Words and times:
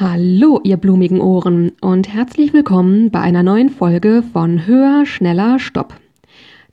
Hallo, 0.00 0.60
ihr 0.64 0.76
blumigen 0.76 1.20
Ohren 1.20 1.70
und 1.80 2.12
herzlich 2.12 2.52
willkommen 2.52 3.12
bei 3.12 3.20
einer 3.20 3.44
neuen 3.44 3.70
Folge 3.70 4.24
von 4.32 4.66
Höher, 4.66 5.06
Schneller, 5.06 5.60
Stopp. 5.60 5.94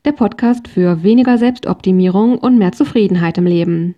Der 0.06 0.12
Podcast 0.12 0.68
für 0.68 1.04
weniger 1.04 1.38
Selbstoptimierung 1.38 2.40
und 2.40 2.58
mehr 2.58 2.72
Zufriedenheit 2.72 3.38
im 3.38 3.46
Leben. 3.46 3.94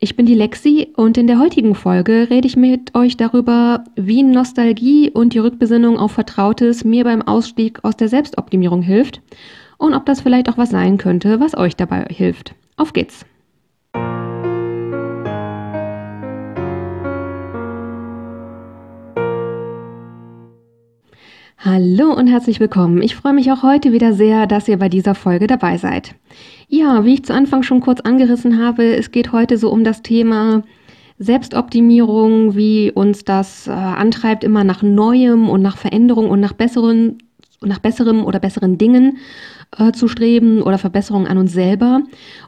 Ich 0.00 0.16
bin 0.16 0.26
die 0.26 0.34
Lexi 0.34 0.88
und 0.96 1.16
in 1.16 1.28
der 1.28 1.38
heutigen 1.38 1.76
Folge 1.76 2.26
rede 2.28 2.48
ich 2.48 2.56
mit 2.56 2.92
euch 2.96 3.16
darüber, 3.16 3.84
wie 3.94 4.24
Nostalgie 4.24 5.12
und 5.12 5.32
die 5.32 5.38
Rückbesinnung 5.38 5.96
auf 5.96 6.10
Vertrautes 6.10 6.82
mir 6.82 7.04
beim 7.04 7.22
Ausstieg 7.22 7.84
aus 7.84 7.96
der 7.96 8.08
Selbstoptimierung 8.08 8.82
hilft 8.82 9.22
und 9.78 9.94
ob 9.94 10.06
das 10.06 10.22
vielleicht 10.22 10.48
auch 10.48 10.58
was 10.58 10.70
sein 10.70 10.98
könnte, 10.98 11.38
was 11.38 11.56
euch 11.56 11.76
dabei 11.76 12.04
hilft. 12.10 12.56
Auf 12.76 12.94
geht's! 12.94 13.24
Hallo 21.62 22.14
und 22.14 22.26
herzlich 22.26 22.58
willkommen. 22.58 23.02
Ich 23.02 23.14
freue 23.14 23.34
mich 23.34 23.52
auch 23.52 23.62
heute 23.62 23.92
wieder 23.92 24.14
sehr, 24.14 24.46
dass 24.46 24.66
ihr 24.66 24.78
bei 24.78 24.88
dieser 24.88 25.14
Folge 25.14 25.46
dabei 25.46 25.76
seid. 25.76 26.14
Ja, 26.68 27.04
wie 27.04 27.12
ich 27.12 27.26
zu 27.26 27.34
Anfang 27.34 27.62
schon 27.64 27.80
kurz 27.80 28.00
angerissen 28.00 28.58
habe, 28.64 28.96
es 28.96 29.10
geht 29.10 29.32
heute 29.32 29.58
so 29.58 29.70
um 29.70 29.84
das 29.84 30.00
Thema 30.00 30.62
Selbstoptimierung, 31.18 32.56
wie 32.56 32.90
uns 32.90 33.26
das 33.26 33.66
äh, 33.66 33.72
antreibt, 33.72 34.42
immer 34.42 34.64
nach 34.64 34.80
Neuem 34.80 35.50
und 35.50 35.60
nach 35.60 35.76
Veränderung 35.76 36.30
und 36.30 36.40
nach 36.40 36.54
besseren 36.54 37.18
nach 37.62 37.78
besserem 37.78 38.24
oder 38.24 38.38
besseren 38.38 38.78
Dingen 38.78 39.18
äh, 39.76 39.92
zu 39.92 40.08
streben 40.08 40.62
oder 40.62 40.78
Verbesserungen 40.78 41.26
an 41.26 41.36
uns 41.36 41.52
selber 41.52 42.02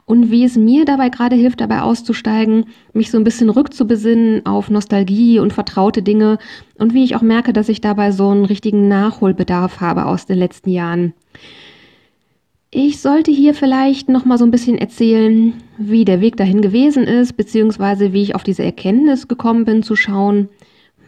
und 0.05 0.31
wie 0.31 0.43
es 0.43 0.55
mir 0.57 0.85
dabei 0.85 1.09
gerade 1.09 1.35
hilft, 1.35 1.61
dabei 1.61 1.81
auszusteigen, 1.81 2.65
mich 2.93 3.11
so 3.11 3.17
ein 3.17 3.23
bisschen 3.23 3.49
rückzubesinnen 3.49 4.45
auf 4.45 4.69
Nostalgie 4.71 5.39
und 5.39 5.53
vertraute 5.53 6.01
Dinge 6.01 6.39
und 6.79 6.93
wie 6.93 7.03
ich 7.03 7.15
auch 7.15 7.21
merke, 7.21 7.53
dass 7.53 7.69
ich 7.69 7.79
dabei 7.79 8.11
so 8.11 8.29
einen 8.29 8.45
richtigen 8.45 8.87
Nachholbedarf 8.87 9.81
habe 9.81 10.07
aus 10.07 10.25
den 10.25 10.39
letzten 10.39 10.71
Jahren. 10.71 11.13
Ich 12.71 12.99
sollte 12.99 13.29
hier 13.29 13.53
vielleicht 13.53 14.09
noch 14.09 14.25
mal 14.25 14.39
so 14.39 14.45
ein 14.45 14.51
bisschen 14.51 14.79
erzählen, 14.79 15.53
wie 15.77 16.05
der 16.05 16.21
Weg 16.21 16.37
dahin 16.37 16.61
gewesen 16.61 17.03
ist, 17.03 17.37
beziehungsweise 17.37 18.13
wie 18.13 18.23
ich 18.23 18.33
auf 18.33 18.41
diese 18.41 18.63
Erkenntnis 18.63 19.27
gekommen 19.27 19.63
bin, 19.63 19.83
zu 19.83 19.95
schauen, 19.95 20.49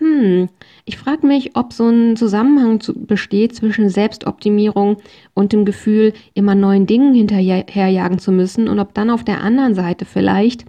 hm, 0.05 0.49
ich 0.85 0.97
frage 0.97 1.25
mich, 1.25 1.55
ob 1.55 1.73
so 1.73 1.89
ein 1.89 2.15
Zusammenhang 2.15 2.79
zu, 2.79 2.93
besteht 2.93 3.55
zwischen 3.55 3.89
Selbstoptimierung 3.89 4.97
und 5.33 5.51
dem 5.51 5.65
Gefühl, 5.65 6.13
immer 6.33 6.53
neuen 6.53 6.85
Dingen 6.85 7.13
hinterherjagen 7.15 8.19
zu 8.19 8.31
müssen 8.31 8.67
und 8.67 8.79
ob 8.79 8.93
dann 8.93 9.09
auf 9.09 9.23
der 9.23 9.41
anderen 9.41 9.73
Seite 9.73 10.05
vielleicht 10.05 10.65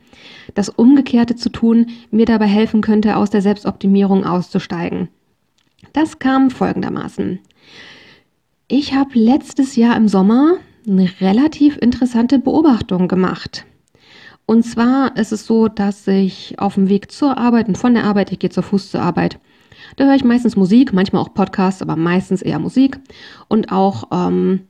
das 0.54 0.68
Umgekehrte 0.70 1.36
zu 1.36 1.50
tun 1.50 1.88
mir 2.10 2.24
dabei 2.24 2.46
helfen 2.46 2.80
könnte, 2.80 3.16
aus 3.16 3.30
der 3.30 3.42
Selbstoptimierung 3.42 4.24
auszusteigen. 4.24 5.08
Das 5.92 6.18
kam 6.18 6.50
folgendermaßen. 6.50 7.38
Ich 8.68 8.94
habe 8.94 9.18
letztes 9.18 9.76
Jahr 9.76 9.96
im 9.96 10.08
Sommer 10.08 10.54
eine 10.88 11.10
relativ 11.20 11.76
interessante 11.76 12.38
Beobachtung 12.38 13.06
gemacht. 13.06 13.66
Und 14.46 14.62
zwar 14.62 15.16
ist 15.16 15.32
es 15.32 15.44
so, 15.44 15.66
dass 15.66 16.06
ich 16.06 16.58
auf 16.58 16.74
dem 16.74 16.88
Weg 16.88 17.10
zur 17.10 17.36
Arbeit 17.36 17.66
und 17.66 17.76
von 17.76 17.94
der 17.94 18.04
Arbeit, 18.04 18.30
ich 18.30 18.38
gehe 18.38 18.50
zur 18.50 18.62
Fuß 18.62 18.92
zur 18.92 19.02
Arbeit, 19.02 19.40
da 19.96 20.04
höre 20.04 20.14
ich 20.14 20.24
meistens 20.24 20.56
Musik, 20.56 20.92
manchmal 20.92 21.22
auch 21.22 21.34
Podcasts, 21.34 21.82
aber 21.82 21.96
meistens 21.96 22.42
eher 22.42 22.58
Musik. 22.58 22.98
Und 23.48 23.72
auch, 23.72 24.04
ähm, 24.12 24.60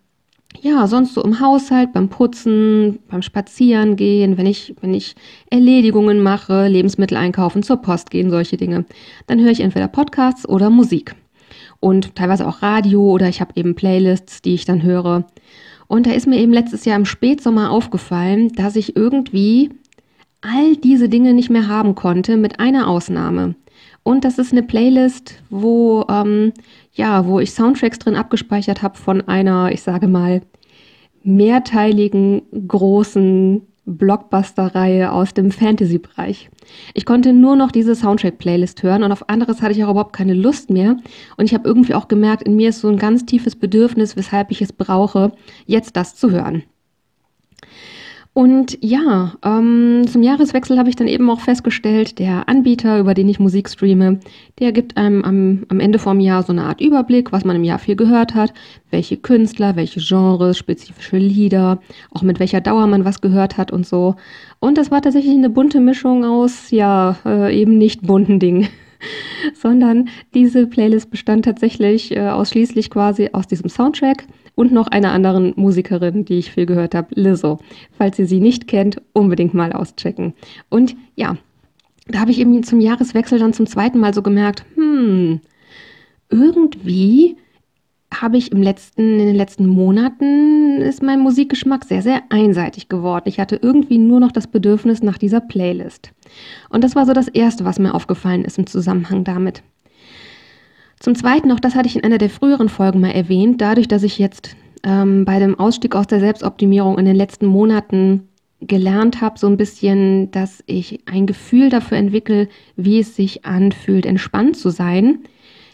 ja, 0.60 0.86
sonst 0.86 1.14
so 1.14 1.22
im 1.22 1.40
Haushalt, 1.40 1.92
beim 1.92 2.08
Putzen, 2.08 3.00
beim 3.08 3.22
Spazierengehen, 3.22 4.38
wenn 4.38 4.46
ich, 4.46 4.74
wenn 4.80 4.94
ich 4.94 5.14
Erledigungen 5.50 6.22
mache, 6.22 6.68
Lebensmittel 6.68 7.16
einkaufen, 7.16 7.62
zur 7.62 7.76
Post 7.78 8.10
gehen, 8.10 8.30
solche 8.30 8.56
Dinge. 8.56 8.86
Dann 9.26 9.40
höre 9.40 9.50
ich 9.50 9.60
entweder 9.60 9.88
Podcasts 9.88 10.48
oder 10.48 10.70
Musik. 10.70 11.14
Und 11.80 12.16
teilweise 12.16 12.46
auch 12.48 12.62
Radio 12.62 13.02
oder 13.02 13.28
ich 13.28 13.40
habe 13.40 13.52
eben 13.54 13.74
Playlists, 13.74 14.40
die 14.40 14.54
ich 14.54 14.64
dann 14.64 14.82
höre. 14.82 15.26
Und 15.88 16.06
da 16.06 16.12
ist 16.12 16.26
mir 16.26 16.38
eben 16.38 16.52
letztes 16.52 16.84
Jahr 16.84 16.96
im 16.96 17.04
Spätsommer 17.04 17.70
aufgefallen, 17.70 18.52
dass 18.52 18.76
ich 18.76 18.96
irgendwie 18.96 19.70
all 20.40 20.76
diese 20.76 21.08
Dinge 21.08 21.34
nicht 21.34 21.50
mehr 21.50 21.68
haben 21.68 21.94
konnte, 21.94 22.36
mit 22.36 22.60
einer 22.60 22.88
Ausnahme. 22.88 23.54
Und 24.02 24.24
das 24.24 24.38
ist 24.38 24.52
eine 24.52 24.62
Playlist, 24.62 25.42
wo, 25.50 26.04
ähm, 26.08 26.52
ja, 26.92 27.26
wo 27.26 27.40
ich 27.40 27.52
Soundtracks 27.52 27.98
drin 27.98 28.14
abgespeichert 28.14 28.82
habe 28.82 28.96
von 28.96 29.22
einer, 29.22 29.72
ich 29.72 29.82
sage 29.82 30.06
mal, 30.06 30.42
mehrteiligen, 31.24 32.42
großen 32.68 33.62
Blockbuster-Reihe 33.86 35.12
aus 35.12 35.32
dem 35.32 35.50
Fantasy-Bereich. 35.50 36.50
Ich 36.92 37.06
konnte 37.06 37.32
nur 37.32 37.56
noch 37.56 37.70
diese 37.70 37.94
Soundtrack-Playlist 37.94 38.82
hören 38.82 39.04
und 39.04 39.12
auf 39.12 39.28
anderes 39.28 39.62
hatte 39.62 39.72
ich 39.72 39.84
auch 39.84 39.90
überhaupt 39.90 40.12
keine 40.12 40.34
Lust 40.34 40.70
mehr. 40.70 40.96
Und 41.36 41.44
ich 41.44 41.54
habe 41.54 41.68
irgendwie 41.68 41.94
auch 41.94 42.08
gemerkt, 42.08 42.42
in 42.42 42.56
mir 42.56 42.70
ist 42.70 42.80
so 42.80 42.88
ein 42.88 42.98
ganz 42.98 43.24
tiefes 43.24 43.56
Bedürfnis, 43.56 44.16
weshalb 44.16 44.50
ich 44.50 44.60
es 44.60 44.72
brauche, 44.72 45.32
jetzt 45.66 45.96
das 45.96 46.16
zu 46.16 46.30
hören. 46.30 46.64
Und 48.36 48.76
ja, 48.82 49.32
ähm, 49.42 50.04
zum 50.12 50.22
Jahreswechsel 50.22 50.76
habe 50.76 50.90
ich 50.90 50.96
dann 50.96 51.08
eben 51.08 51.30
auch 51.30 51.40
festgestellt, 51.40 52.18
der 52.18 52.50
Anbieter, 52.50 52.98
über 52.98 53.14
den 53.14 53.30
ich 53.30 53.40
Musik 53.40 53.66
streame, 53.66 54.20
der 54.58 54.72
gibt 54.72 54.98
einem 54.98 55.24
am, 55.24 55.64
am 55.70 55.80
Ende 55.80 55.98
vom 55.98 56.20
Jahr 56.20 56.42
so 56.42 56.52
eine 56.52 56.64
Art 56.64 56.82
Überblick, 56.82 57.32
was 57.32 57.46
man 57.46 57.56
im 57.56 57.64
Jahr 57.64 57.78
viel 57.78 57.96
gehört 57.96 58.34
hat, 58.34 58.52
welche 58.90 59.16
Künstler, 59.16 59.74
welche 59.74 60.00
Genres, 60.00 60.58
spezifische 60.58 61.16
Lieder, 61.16 61.80
auch 62.10 62.20
mit 62.20 62.38
welcher 62.38 62.60
Dauer 62.60 62.86
man 62.86 63.06
was 63.06 63.22
gehört 63.22 63.56
hat 63.56 63.72
und 63.72 63.86
so. 63.86 64.16
Und 64.60 64.76
das 64.76 64.90
war 64.90 65.00
tatsächlich 65.00 65.32
eine 65.32 65.48
bunte 65.48 65.80
Mischung 65.80 66.22
aus, 66.26 66.70
ja, 66.70 67.16
äh, 67.24 67.58
eben 67.58 67.78
nicht 67.78 68.02
bunten 68.02 68.38
Dingen. 68.38 68.68
sondern 69.54 70.08
diese 70.34 70.66
Playlist 70.66 71.10
bestand 71.10 71.44
tatsächlich 71.44 72.14
äh, 72.14 72.28
ausschließlich 72.28 72.90
quasi 72.90 73.30
aus 73.32 73.46
diesem 73.46 73.68
Soundtrack 73.68 74.26
und 74.54 74.72
noch 74.72 74.88
einer 74.88 75.12
anderen 75.12 75.52
Musikerin, 75.56 76.24
die 76.24 76.38
ich 76.38 76.52
viel 76.52 76.66
gehört 76.66 76.94
habe, 76.94 77.08
Lizzo. 77.14 77.58
Falls 77.96 78.18
ihr 78.18 78.26
sie 78.26 78.40
nicht 78.40 78.66
kennt, 78.66 79.00
unbedingt 79.12 79.54
mal 79.54 79.72
auschecken. 79.72 80.34
Und 80.68 80.96
ja, 81.14 81.36
da 82.08 82.20
habe 82.20 82.30
ich 82.30 82.38
eben 82.38 82.62
zum 82.62 82.80
Jahreswechsel 82.80 83.38
dann 83.38 83.52
zum 83.52 83.66
zweiten 83.66 83.98
Mal 83.98 84.14
so 84.14 84.22
gemerkt, 84.22 84.64
hm, 84.74 85.40
irgendwie 86.30 87.36
habe 88.14 88.36
ich 88.36 88.52
im 88.52 88.62
letzten, 88.62 89.18
in 89.18 89.26
den 89.26 89.36
letzten 89.36 89.66
Monaten 89.66 90.80
ist 90.80 91.02
mein 91.02 91.20
Musikgeschmack 91.20 91.84
sehr, 91.84 92.02
sehr 92.02 92.22
einseitig 92.28 92.88
geworden. 92.88 93.24
Ich 93.26 93.40
hatte 93.40 93.56
irgendwie 93.60 93.98
nur 93.98 94.20
noch 94.20 94.32
das 94.32 94.46
Bedürfnis 94.46 95.02
nach 95.02 95.18
dieser 95.18 95.40
Playlist. 95.40 96.12
Und 96.70 96.84
das 96.84 96.94
war 96.94 97.04
so 97.04 97.12
das 97.12 97.28
Erste, 97.28 97.64
was 97.64 97.78
mir 97.78 97.94
aufgefallen 97.94 98.44
ist 98.44 98.58
im 98.58 98.66
Zusammenhang 98.66 99.24
damit. 99.24 99.62
Zum 101.00 101.14
Zweiten, 101.14 101.52
auch 101.52 101.60
das 101.60 101.74
hatte 101.74 101.88
ich 101.88 101.96
in 101.96 102.04
einer 102.04 102.18
der 102.18 102.30
früheren 102.30 102.68
Folgen 102.68 103.00
mal 103.00 103.10
erwähnt, 103.10 103.60
dadurch, 103.60 103.88
dass 103.88 104.02
ich 104.02 104.18
jetzt 104.18 104.56
ähm, 104.82 105.24
bei 105.24 105.38
dem 105.38 105.58
Ausstieg 105.58 105.94
aus 105.94 106.06
der 106.06 106.20
Selbstoptimierung 106.20 106.98
in 106.98 107.04
den 107.04 107.16
letzten 107.16 107.46
Monaten 107.46 108.28
gelernt 108.60 109.20
habe, 109.20 109.38
so 109.38 109.46
ein 109.46 109.58
bisschen, 109.58 110.30
dass 110.30 110.62
ich 110.66 111.00
ein 111.06 111.26
Gefühl 111.26 111.68
dafür 111.68 111.98
entwickle, 111.98 112.48
wie 112.76 113.00
es 113.00 113.14
sich 113.14 113.44
anfühlt, 113.44 114.06
entspannt 114.06 114.56
zu 114.56 114.70
sein, 114.70 115.18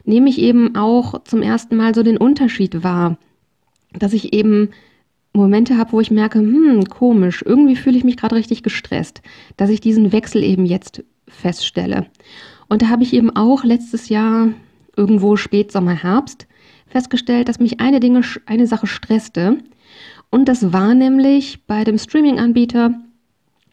nehme 0.04 0.28
ich 0.28 0.38
eben 0.38 0.74
auch 0.76 1.22
zum 1.24 1.42
ersten 1.42 1.76
Mal 1.76 1.94
so 1.94 2.02
den 2.02 2.16
Unterschied 2.16 2.82
wahr, 2.82 3.18
dass 3.92 4.12
ich 4.12 4.32
eben 4.32 4.70
Momente 5.32 5.78
habe, 5.78 5.92
wo 5.92 6.00
ich 6.00 6.10
merke, 6.10 6.38
hm, 6.40 6.84
komisch, 6.88 7.42
irgendwie 7.46 7.76
fühle 7.76 7.96
ich 7.96 8.04
mich 8.04 8.16
gerade 8.16 8.36
richtig 8.36 8.62
gestresst, 8.62 9.22
dass 9.56 9.70
ich 9.70 9.80
diesen 9.80 10.12
Wechsel 10.12 10.42
eben 10.42 10.66
jetzt 10.66 11.02
feststelle. 11.26 12.06
Und 12.68 12.82
da 12.82 12.88
habe 12.88 13.02
ich 13.02 13.14
eben 13.14 13.34
auch 13.34 13.64
letztes 13.64 14.08
Jahr 14.08 14.48
irgendwo 14.96 15.36
Spätsommer, 15.36 15.94
Herbst, 15.94 16.46
festgestellt, 16.86 17.48
dass 17.48 17.58
mich 17.58 17.80
eine 17.80 18.00
Dinge, 18.00 18.20
eine 18.46 18.66
Sache 18.66 18.86
stresste. 18.86 19.58
Und 20.30 20.48
das 20.48 20.72
war 20.72 20.94
nämlich 20.94 21.66
bei 21.66 21.84
dem 21.84 21.98
Streaming-Anbieter, 21.98 22.94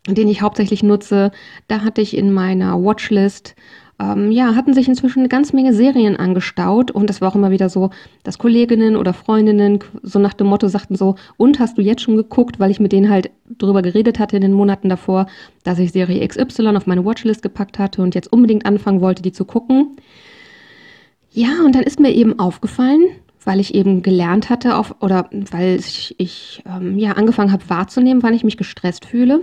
den 0.08 0.28
ich 0.30 0.42
hauptsächlich 0.42 0.82
nutze, 0.82 1.32
da 1.68 1.82
hatte 1.82 2.02
ich 2.02 2.16
in 2.16 2.32
meiner 2.32 2.82
Watchlist 2.82 3.56
ähm, 4.00 4.32
ja, 4.32 4.56
hatten 4.56 4.74
sich 4.74 4.88
inzwischen 4.88 5.20
eine 5.20 5.28
ganze 5.28 5.56
Menge 5.56 5.74
Serien 5.74 6.16
angestaut 6.16 6.90
und 6.90 7.10
es 7.10 7.19
war 7.19 7.30
auch 7.30 7.36
immer 7.36 7.51
wieder 7.51 7.69
so, 7.69 7.90
dass 8.24 8.38
Kolleginnen 8.38 8.96
oder 8.96 9.13
Freundinnen 9.13 9.80
so 10.04 10.19
nach 10.19 10.34
dem 10.34 10.48
Motto 10.48 10.69
sagten 10.69 10.96
so, 10.96 11.16
und 11.36 11.60
hast 11.60 11.78
du 11.78 11.81
jetzt 11.81 12.01
schon 12.01 12.16
geguckt, 12.16 12.60
weil 12.60 12.72
ich 12.72 12.80
mit 12.80 12.94
denen 12.94 13.10
halt 13.10 13.30
drüber 13.57 13.81
geredet 13.81 14.18
hatte 14.18 14.38
in 14.38 14.42
den 14.42 14.54
Monaten 14.54 14.88
davor, 14.88 15.28
dass 15.63 15.80
ich 15.80 15.92
Serie 15.92 16.25
XY 16.25 16.78
auf 16.78 16.88
meine 16.88 17.04
Watchlist 17.04 17.42
gepackt 17.42 17.78
hatte 17.78 18.01
und 18.01 18.16
jetzt 18.16 18.31
unbedingt 18.31 18.66
anfangen 18.66 19.01
wollte, 19.01 19.22
die 19.22 19.34
zu 19.34 19.44
gucken. 19.44 19.98
Ja, 21.31 21.63
und 21.66 21.75
dann 21.75 21.84
ist 21.84 22.00
mir 22.00 22.13
eben 22.13 22.40
aufgefallen, 22.40 23.04
weil 23.44 23.60
ich 23.60 23.75
eben 23.75 24.01
gelernt 24.01 24.50
hatte, 24.50 24.78
auf, 24.78 24.96
oder 25.01 25.30
weil 25.31 25.75
ich, 25.75 26.16
ich 26.18 26.63
ähm, 26.66 26.98
ja, 26.98 27.12
angefangen 27.13 27.51
habe 27.51 27.69
wahrzunehmen, 27.69 28.24
wann 28.24 28.34
ich 28.34 28.46
mich 28.46 28.57
gestresst 28.57 29.06
fühle, 29.06 29.42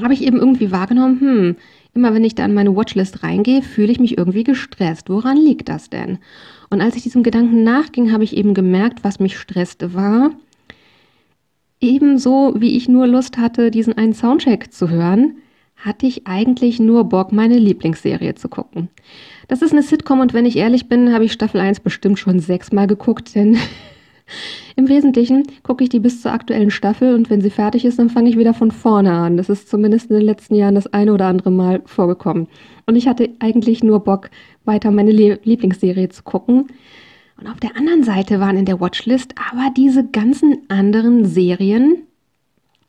habe 0.00 0.14
ich 0.14 0.22
eben 0.22 0.38
irgendwie 0.38 0.70
wahrgenommen, 0.72 1.20
hm, 1.20 1.56
immer 1.94 2.14
wenn 2.14 2.24
ich 2.24 2.34
da 2.34 2.44
in 2.44 2.54
meine 2.54 2.74
Watchlist 2.74 3.22
reingehe, 3.22 3.62
fühle 3.62 3.92
ich 3.92 4.00
mich 4.00 4.16
irgendwie 4.16 4.44
gestresst. 4.44 5.10
Woran 5.10 5.36
liegt 5.36 5.68
das 5.68 5.90
denn? 5.90 6.18
Und 6.70 6.80
als 6.80 6.96
ich 6.96 7.02
diesem 7.02 7.22
Gedanken 7.22 7.64
nachging, 7.64 8.12
habe 8.12 8.24
ich 8.24 8.36
eben 8.36 8.54
gemerkt, 8.54 9.04
was 9.04 9.20
mich 9.20 9.38
stresste 9.38 9.94
war, 9.94 10.30
ebenso 11.80 12.54
wie 12.58 12.76
ich 12.76 12.88
nur 12.88 13.06
Lust 13.06 13.36
hatte, 13.36 13.70
diesen 13.70 13.98
einen 13.98 14.14
Soundcheck 14.14 14.72
zu 14.72 14.88
hören, 14.88 15.36
hatte 15.76 16.06
ich 16.06 16.26
eigentlich 16.26 16.78
nur 16.78 17.04
Bock, 17.04 17.32
meine 17.32 17.58
Lieblingsserie 17.58 18.36
zu 18.36 18.48
gucken. 18.48 18.88
Das 19.48 19.62
ist 19.62 19.72
eine 19.72 19.82
Sitcom 19.82 20.20
und 20.20 20.32
wenn 20.32 20.46
ich 20.46 20.56
ehrlich 20.56 20.88
bin, 20.88 21.12
habe 21.12 21.24
ich 21.24 21.32
Staffel 21.32 21.60
1 21.60 21.80
bestimmt 21.80 22.18
schon 22.18 22.38
sechsmal 22.38 22.86
geguckt, 22.86 23.34
denn 23.34 23.58
im 24.76 24.88
Wesentlichen 24.88 25.44
gucke 25.62 25.84
ich 25.84 25.90
die 25.90 26.00
bis 26.00 26.22
zur 26.22 26.32
aktuellen 26.32 26.70
Staffel 26.70 27.14
und 27.14 27.30
wenn 27.30 27.40
sie 27.40 27.50
fertig 27.50 27.84
ist, 27.84 27.98
dann 27.98 28.10
fange 28.10 28.30
ich 28.30 28.38
wieder 28.38 28.54
von 28.54 28.70
vorne 28.70 29.12
an. 29.12 29.36
Das 29.36 29.48
ist 29.48 29.68
zumindest 29.68 30.10
in 30.10 30.16
den 30.16 30.24
letzten 30.24 30.54
Jahren 30.54 30.74
das 30.74 30.86
eine 30.92 31.12
oder 31.12 31.26
andere 31.26 31.50
Mal 31.50 31.82
vorgekommen. 31.84 32.48
Und 32.86 32.96
ich 32.96 33.06
hatte 33.06 33.30
eigentlich 33.38 33.82
nur 33.82 34.00
Bock, 34.00 34.30
weiter 34.64 34.90
meine 34.90 35.12
Lieblingsserie 35.12 36.08
zu 36.08 36.22
gucken. 36.22 36.68
Und 37.38 37.48
auf 37.48 37.60
der 37.60 37.76
anderen 37.76 38.04
Seite 38.04 38.40
waren 38.40 38.56
in 38.56 38.64
der 38.64 38.80
Watchlist 38.80 39.34
aber 39.50 39.70
diese 39.76 40.06
ganzen 40.06 40.58
anderen 40.68 41.24
Serien, 41.24 42.06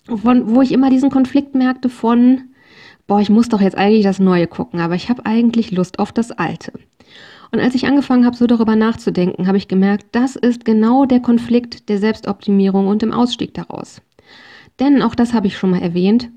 von, 0.07 0.53
wo 0.53 0.61
ich 0.61 0.71
immer 0.71 0.89
diesen 0.89 1.09
Konflikt 1.09 1.55
merkte 1.55 1.89
von, 1.89 2.43
boah, 3.07 3.19
ich 3.19 3.29
muss 3.29 3.49
doch 3.49 3.61
jetzt 3.61 3.77
eigentlich 3.77 4.03
das 4.03 4.19
Neue 4.19 4.47
gucken, 4.47 4.79
aber 4.79 4.95
ich 4.95 5.09
habe 5.09 5.25
eigentlich 5.25 5.71
Lust 5.71 5.99
auf 5.99 6.11
das 6.11 6.31
Alte. 6.31 6.73
Und 7.53 7.59
als 7.59 7.75
ich 7.75 7.85
angefangen 7.85 8.25
habe, 8.25 8.35
so 8.35 8.47
darüber 8.47 8.75
nachzudenken, 8.75 9.45
habe 9.45 9.57
ich 9.57 9.67
gemerkt, 9.67 10.07
das 10.11 10.35
ist 10.35 10.65
genau 10.65 11.05
der 11.05 11.19
Konflikt 11.19 11.87
der 11.87 11.99
Selbstoptimierung 11.99 12.87
und 12.87 13.03
dem 13.03 13.11
Ausstieg 13.11 13.53
daraus. 13.53 14.01
Denn, 14.79 15.03
auch 15.03 15.13
das 15.13 15.35
habe 15.35 15.45
ich 15.45 15.55
schon 15.55 15.69
mal 15.69 15.83
erwähnt, 15.83 16.31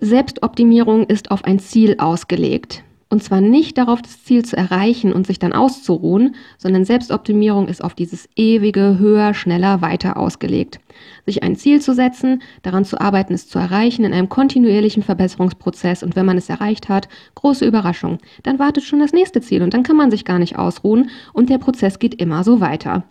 Selbstoptimierung 0.00 1.04
ist 1.04 1.30
auf 1.30 1.44
ein 1.44 1.58
Ziel 1.58 1.96
ausgelegt. 1.98 2.84
Und 3.10 3.22
zwar 3.22 3.40
nicht 3.40 3.78
darauf, 3.78 4.02
das 4.02 4.22
Ziel 4.24 4.44
zu 4.44 4.54
erreichen 4.54 5.14
und 5.14 5.26
sich 5.26 5.38
dann 5.38 5.54
auszuruhen, 5.54 6.34
sondern 6.58 6.84
Selbstoptimierung 6.84 7.66
ist 7.66 7.82
auf 7.82 7.94
dieses 7.94 8.28
ewige, 8.36 8.98
höher, 8.98 9.32
schneller, 9.32 9.80
weiter 9.80 10.18
ausgelegt. 10.18 10.78
Sich 11.24 11.42
ein 11.42 11.56
Ziel 11.56 11.80
zu 11.80 11.94
setzen, 11.94 12.42
daran 12.62 12.84
zu 12.84 13.00
arbeiten, 13.00 13.32
es 13.32 13.48
zu 13.48 13.58
erreichen, 13.58 14.04
in 14.04 14.12
einem 14.12 14.28
kontinuierlichen 14.28 15.02
Verbesserungsprozess 15.02 16.02
und 16.02 16.16
wenn 16.16 16.26
man 16.26 16.36
es 16.36 16.50
erreicht 16.50 16.90
hat, 16.90 17.08
große 17.34 17.64
Überraschung, 17.64 18.18
dann 18.42 18.58
wartet 18.58 18.84
schon 18.84 19.00
das 19.00 19.12
nächste 19.12 19.40
Ziel 19.40 19.62
und 19.62 19.72
dann 19.72 19.84
kann 19.84 19.96
man 19.96 20.10
sich 20.10 20.26
gar 20.26 20.38
nicht 20.38 20.58
ausruhen 20.58 21.08
und 21.32 21.48
der 21.48 21.58
Prozess 21.58 21.98
geht 21.98 22.20
immer 22.20 22.44
so 22.44 22.60
weiter. 22.60 23.04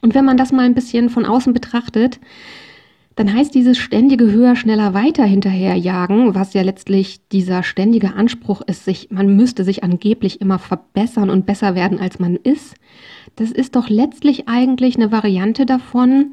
Und 0.00 0.14
wenn 0.14 0.24
man 0.24 0.38
das 0.38 0.50
mal 0.50 0.64
ein 0.64 0.74
bisschen 0.74 1.10
von 1.10 1.26
außen 1.26 1.52
betrachtet, 1.52 2.20
dann 3.20 3.34
heißt 3.34 3.54
dieses 3.54 3.76
ständige 3.76 4.32
höher, 4.32 4.56
schneller, 4.56 4.94
weiter 4.94 5.24
hinterherjagen, 5.24 6.34
was 6.34 6.54
ja 6.54 6.62
letztlich 6.62 7.20
dieser 7.28 7.62
ständige 7.62 8.14
Anspruch 8.14 8.62
ist, 8.62 8.86
sich, 8.86 9.10
man 9.10 9.36
müsste 9.36 9.62
sich 9.62 9.84
angeblich 9.84 10.40
immer 10.40 10.58
verbessern 10.58 11.28
und 11.28 11.44
besser 11.44 11.74
werden, 11.74 12.00
als 12.00 12.18
man 12.18 12.36
ist, 12.36 12.76
das 13.36 13.50
ist 13.50 13.76
doch 13.76 13.90
letztlich 13.90 14.48
eigentlich 14.48 14.96
eine 14.96 15.12
Variante 15.12 15.66
davon, 15.66 16.32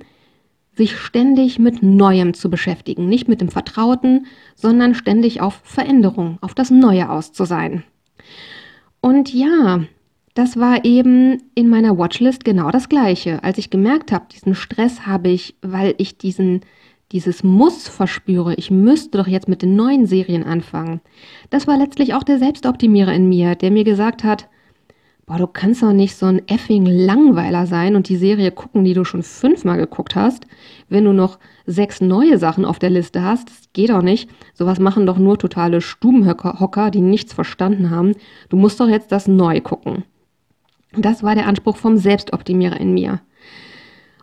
sich 0.78 0.96
ständig 0.98 1.60
mit 1.60 1.84
Neuem 1.84 2.34
zu 2.34 2.50
beschäftigen, 2.50 3.10
nicht 3.10 3.28
mit 3.28 3.42
dem 3.42 3.50
Vertrauten, 3.50 4.26
sondern 4.56 4.96
ständig 4.96 5.42
auf 5.42 5.60
Veränderung, 5.66 6.38
auf 6.40 6.56
das 6.56 6.72
Neue 6.72 7.10
aus. 7.10 7.34
Und 9.02 9.34
ja, 9.34 9.82
das 10.38 10.56
war 10.56 10.86
eben 10.86 11.42
in 11.54 11.68
meiner 11.68 11.98
Watchlist 11.98 12.46
genau 12.46 12.70
das 12.70 12.88
Gleiche. 12.90 13.44
Als 13.44 13.58
ich 13.58 13.72
gemerkt 13.72 14.12
habe, 14.12 14.28
diesen 14.32 14.56
Stress 14.56 15.06
habe 15.06 15.30
ich, 15.30 15.56
weil 15.62 15.96
ich 15.98 16.20
diesen, 16.20 16.62
dieses 17.12 17.44
Muss 17.44 17.88
verspüre, 17.88 18.56
ich 18.56 18.70
müsste 18.70 19.18
doch 19.18 19.28
jetzt 19.28 19.48
mit 19.48 19.62
den 19.62 19.76
neuen 19.76 20.06
Serien 20.06 20.44
anfangen. 20.44 21.02
Das 21.50 21.68
war 21.68 21.78
letztlich 21.78 22.14
auch 22.14 22.24
der 22.24 22.40
Selbstoptimierer 22.40 23.14
in 23.14 23.30
mir, 23.30 23.56
der 23.56 23.72
mir 23.72 23.84
gesagt 23.84 24.24
hat, 24.24 24.50
boah, 25.26 25.38
du 25.38 25.48
kannst 25.48 25.84
doch 25.84 25.94
nicht 25.94 26.16
so 26.16 26.26
ein 26.26 26.48
effing 26.48 26.86
Langweiler 26.86 27.66
sein 27.68 27.96
und 27.96 28.10
die 28.10 28.18
Serie 28.18 28.52
gucken, 28.52 28.84
die 28.84 28.94
du 28.94 29.04
schon 29.04 29.24
fünfmal 29.24 29.78
geguckt 29.78 30.16
hast, 30.16 30.48
wenn 30.90 31.04
du 31.04 31.14
noch 31.14 31.38
sechs 31.66 32.02
neue 32.02 32.38
Sachen 32.38 32.66
auf 32.66 32.80
der 32.80 32.90
Liste 32.90 33.22
hast. 33.22 33.50
Das 33.50 33.62
geht 33.74 33.90
doch 33.90 34.02
nicht. 34.02 34.30
Sowas 34.54 34.80
machen 34.80 35.06
doch 35.06 35.18
nur 35.18 35.38
totale 35.38 35.82
Stubenhocker, 35.82 36.92
die 36.92 37.02
nichts 37.02 37.34
verstanden 37.34 37.90
haben. 37.90 38.16
Du 38.50 38.58
musst 38.58 38.80
doch 38.80 38.88
jetzt 38.88 39.12
das 39.12 39.28
neu 39.28 39.60
gucken. 39.60 40.06
Das 40.94 41.24
war 41.24 41.36
der 41.36 41.48
Anspruch 41.48 41.76
vom 41.76 41.98
Selbstoptimierer 41.98 42.80
in 42.80 42.94
mir. 42.94 43.20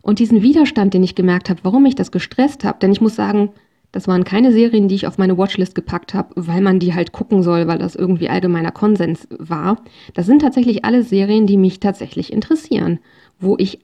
Und 0.04 0.18
diesen 0.18 0.42
Widerstand, 0.42 0.92
den 0.92 1.02
ich 1.02 1.14
gemerkt 1.14 1.48
habe, 1.48 1.60
warum 1.62 1.84
mich 1.84 1.94
das 1.94 2.12
gestresst 2.12 2.62
habe, 2.62 2.78
denn 2.78 2.92
ich 2.92 3.00
muss 3.00 3.16
sagen, 3.16 3.52
das 3.90 4.06
waren 4.06 4.24
keine 4.24 4.52
Serien, 4.52 4.86
die 4.86 4.96
ich 4.96 5.06
auf 5.06 5.16
meine 5.16 5.38
Watchlist 5.38 5.74
gepackt 5.74 6.12
habe, 6.12 6.28
weil 6.36 6.60
man 6.60 6.78
die 6.78 6.92
halt 6.92 7.12
gucken 7.12 7.42
soll, 7.42 7.66
weil 7.68 7.78
das 7.78 7.96
irgendwie 7.96 8.28
allgemeiner 8.28 8.70
Konsens 8.70 9.26
war. 9.30 9.82
Das 10.12 10.26
sind 10.26 10.42
tatsächlich 10.42 10.84
alle 10.84 11.04
Serien, 11.04 11.46
die 11.46 11.56
mich 11.56 11.80
tatsächlich 11.80 12.34
interessieren, 12.34 12.98
wo 13.40 13.56
ich 13.56 13.80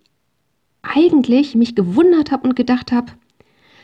eigentlich 0.82 1.54
mich 1.54 1.74
gewundert 1.74 2.32
habe 2.32 2.46
und 2.46 2.54
gedacht 2.54 2.92
habe, 2.92 3.12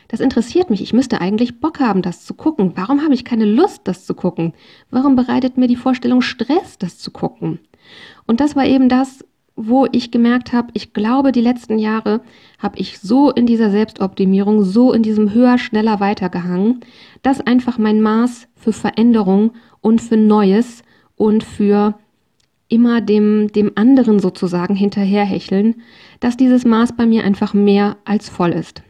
das 0.07 0.19
interessiert 0.19 0.69
mich, 0.69 0.83
ich 0.83 0.93
müsste 0.93 1.19
eigentlich 1.21 1.59
Bock 1.59 1.79
haben, 1.79 2.03
das 2.03 2.23
zu 2.23 2.35
gucken. 2.35 2.73
Warum 2.75 3.01
habe 3.01 3.15
ich 3.15 3.25
keine 3.25 3.45
Lust, 3.45 3.81
das 3.85 4.05
zu 4.05 4.13
gucken? 4.13 4.53
Warum 4.91 5.15
bereitet 5.15 5.57
mir 5.57 5.67
die 5.67 5.75
Vorstellung 5.75 6.21
Stress, 6.21 6.77
das 6.77 6.99
zu 6.99 7.09
gucken? 7.09 7.57
Und 8.27 8.41
das 8.41 8.55
war 8.55 8.67
eben 8.67 8.89
das, 8.89 9.25
wo 9.57 9.87
ich 9.91 10.11
gemerkt 10.11 10.53
habe, 10.53 10.69
ich 10.73 10.93
glaube, 10.93 11.31
die 11.31 11.41
letzten 11.41 11.79
Jahre 11.79 12.21
habe 12.59 12.77
ich 12.77 12.99
so 12.99 13.31
in 13.31 13.47
dieser 13.47 13.71
Selbstoptimierung, 13.71 14.63
so 14.63 14.93
in 14.93 15.01
diesem 15.01 15.33
höher, 15.33 15.57
schneller 15.57 15.99
weitergehangen, 15.99 16.81
dass 17.23 17.41
einfach 17.41 17.79
mein 17.79 17.99
Maß 17.99 18.47
für 18.55 18.71
Veränderung 18.71 19.51
und 19.81 19.99
für 19.99 20.15
Neues 20.15 20.83
und 21.15 21.43
für 21.43 21.95
immer 22.69 23.01
dem, 23.01 23.51
dem 23.51 23.71
anderen 23.75 24.19
sozusagen 24.19 24.75
hinterherhecheln, 24.75 25.81
dass 26.19 26.37
dieses 26.37 26.63
Maß 26.63 26.95
bei 26.95 27.07
mir 27.07 27.23
einfach 27.23 27.55
mehr 27.55 27.97
als 28.05 28.29
voll 28.29 28.51
ist. 28.51 28.83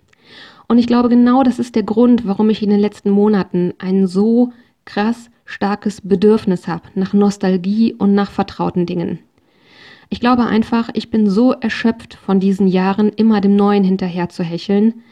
Und 0.67 0.79
ich 0.79 0.87
glaube, 0.87 1.07
genau 1.07 1.43
das 1.43 1.59
ist 1.59 1.75
der 1.75 1.83
Grund, 1.83 2.27
warum 2.27 2.49
ich 2.49 2.61
in 2.61 2.69
den 2.69 2.79
letzten 2.81 3.09
Monaten 3.09 3.73
ein 3.79 4.05
so 4.05 4.51
krass 4.83 5.29
starkes 5.45 6.01
Bedürfnis 6.01 6.67
habe 6.67 6.89
nach 6.95 7.13
Nostalgie 7.13 7.93
und 7.93 8.13
nach 8.13 8.31
vertrauten 8.31 8.85
Dingen. 8.85 9.19
Ich 10.09 10.19
glaube 10.19 10.45
einfach, 10.45 10.89
ich 10.93 11.11
bin 11.11 11.29
so 11.29 11.51
erschöpft 11.51 12.15
von 12.15 12.39
diesen 12.39 12.67
Jahren, 12.67 13.09
immer 13.09 13.41
dem 13.41 13.55
Neuen 13.55 13.83
hinterher 13.83 14.29
zu 14.29 14.43
hecheln, 14.43 15.03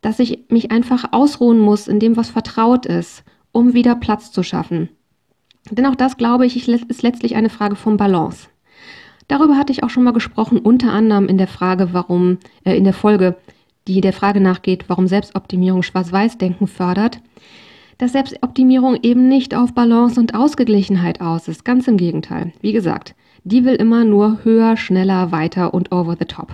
dass 0.00 0.18
ich 0.18 0.44
mich 0.48 0.70
einfach 0.70 1.12
ausruhen 1.12 1.58
muss 1.58 1.88
in 1.88 2.00
dem, 2.00 2.16
was 2.16 2.30
vertraut 2.30 2.86
ist, 2.86 3.24
um 3.52 3.74
wieder 3.74 3.96
Platz 3.96 4.30
zu 4.32 4.42
schaffen. 4.42 4.88
Denn 5.70 5.86
auch 5.86 5.96
das, 5.96 6.16
glaube 6.16 6.46
ich, 6.46 6.68
ist 6.68 7.02
letztlich 7.02 7.36
eine 7.36 7.50
Frage 7.50 7.76
von 7.76 7.96
Balance. 7.96 8.48
Darüber 9.28 9.56
hatte 9.56 9.72
ich 9.72 9.84
auch 9.84 9.90
schon 9.90 10.02
mal 10.04 10.12
gesprochen, 10.12 10.58
unter 10.58 10.92
anderem 10.92 11.28
in 11.28 11.38
der 11.38 11.46
Frage, 11.46 11.92
warum, 11.92 12.38
äh, 12.64 12.76
in 12.76 12.84
der 12.84 12.94
Folge, 12.94 13.36
die 13.86 14.00
der 14.00 14.12
Frage 14.12 14.40
nachgeht, 14.40 14.84
warum 14.88 15.06
Selbstoptimierung 15.06 15.82
Schwarz-Weiß-Denken 15.82 16.66
fördert, 16.66 17.20
dass 17.98 18.12
Selbstoptimierung 18.12 18.98
eben 19.02 19.28
nicht 19.28 19.54
auf 19.54 19.74
Balance 19.74 20.18
und 20.18 20.34
Ausgeglichenheit 20.34 21.20
aus 21.20 21.48
ist. 21.48 21.64
Ganz 21.64 21.86
im 21.86 21.96
Gegenteil. 21.96 22.52
Wie 22.60 22.72
gesagt, 22.72 23.14
die 23.44 23.64
will 23.64 23.74
immer 23.74 24.04
nur 24.04 24.44
höher, 24.44 24.76
schneller, 24.76 25.32
weiter 25.32 25.74
und 25.74 25.92
over 25.92 26.16
the 26.18 26.24
top. 26.24 26.48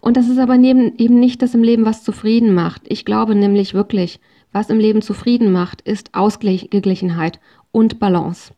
Und 0.00 0.16
das 0.16 0.28
ist 0.28 0.38
aber 0.38 0.56
neben, 0.56 0.96
eben 0.96 1.20
nicht 1.20 1.42
das 1.42 1.54
im 1.54 1.62
Leben, 1.62 1.84
was 1.84 2.04
zufrieden 2.04 2.54
macht. 2.54 2.82
Ich 2.86 3.04
glaube 3.04 3.34
nämlich 3.34 3.74
wirklich, 3.74 4.18
was 4.52 4.70
im 4.70 4.78
Leben 4.78 5.02
zufrieden 5.02 5.52
macht, 5.52 5.82
ist 5.82 6.14
Ausgeglichenheit 6.14 7.38
und 7.70 7.98
Balance. 7.98 8.52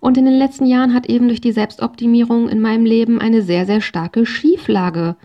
Und 0.00 0.18
in 0.18 0.26
den 0.26 0.34
letzten 0.34 0.66
Jahren 0.66 0.94
hat 0.94 1.06
eben 1.06 1.28
durch 1.28 1.40
die 1.40 1.52
Selbstoptimierung 1.52 2.48
in 2.48 2.60
meinem 2.60 2.84
Leben 2.84 3.20
eine 3.20 3.42
sehr, 3.42 3.66
sehr 3.66 3.80
starke 3.80 4.26
Schieflage 4.26 5.16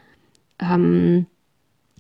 ähm, 0.60 1.28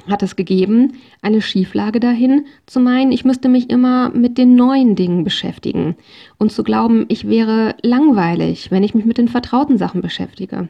hat 0.08 0.24
es 0.24 0.36
gegeben, 0.36 0.94
eine 1.22 1.42
Schieflage 1.42 2.00
dahin 2.00 2.46
zu 2.66 2.80
meinen, 2.80 3.12
ich 3.12 3.26
müsste 3.26 3.50
mich 3.50 3.70
immer 3.70 4.10
mit 4.10 4.38
den 4.38 4.56
neuen 4.56 4.96
Dingen 4.96 5.24
beschäftigen 5.24 5.96
und 6.38 6.52
zu 6.52 6.64
glauben, 6.64 7.06
ich 7.10 7.28
wäre 7.28 7.76
langweilig, 7.82 8.72
wenn 8.72 8.84
ich 8.84 8.96
mich 8.96 9.06
mit 9.06 9.18
den 9.18 9.28
vertrauten 9.28 9.78
Sachen 9.78 10.02
beschäftige. 10.02 10.70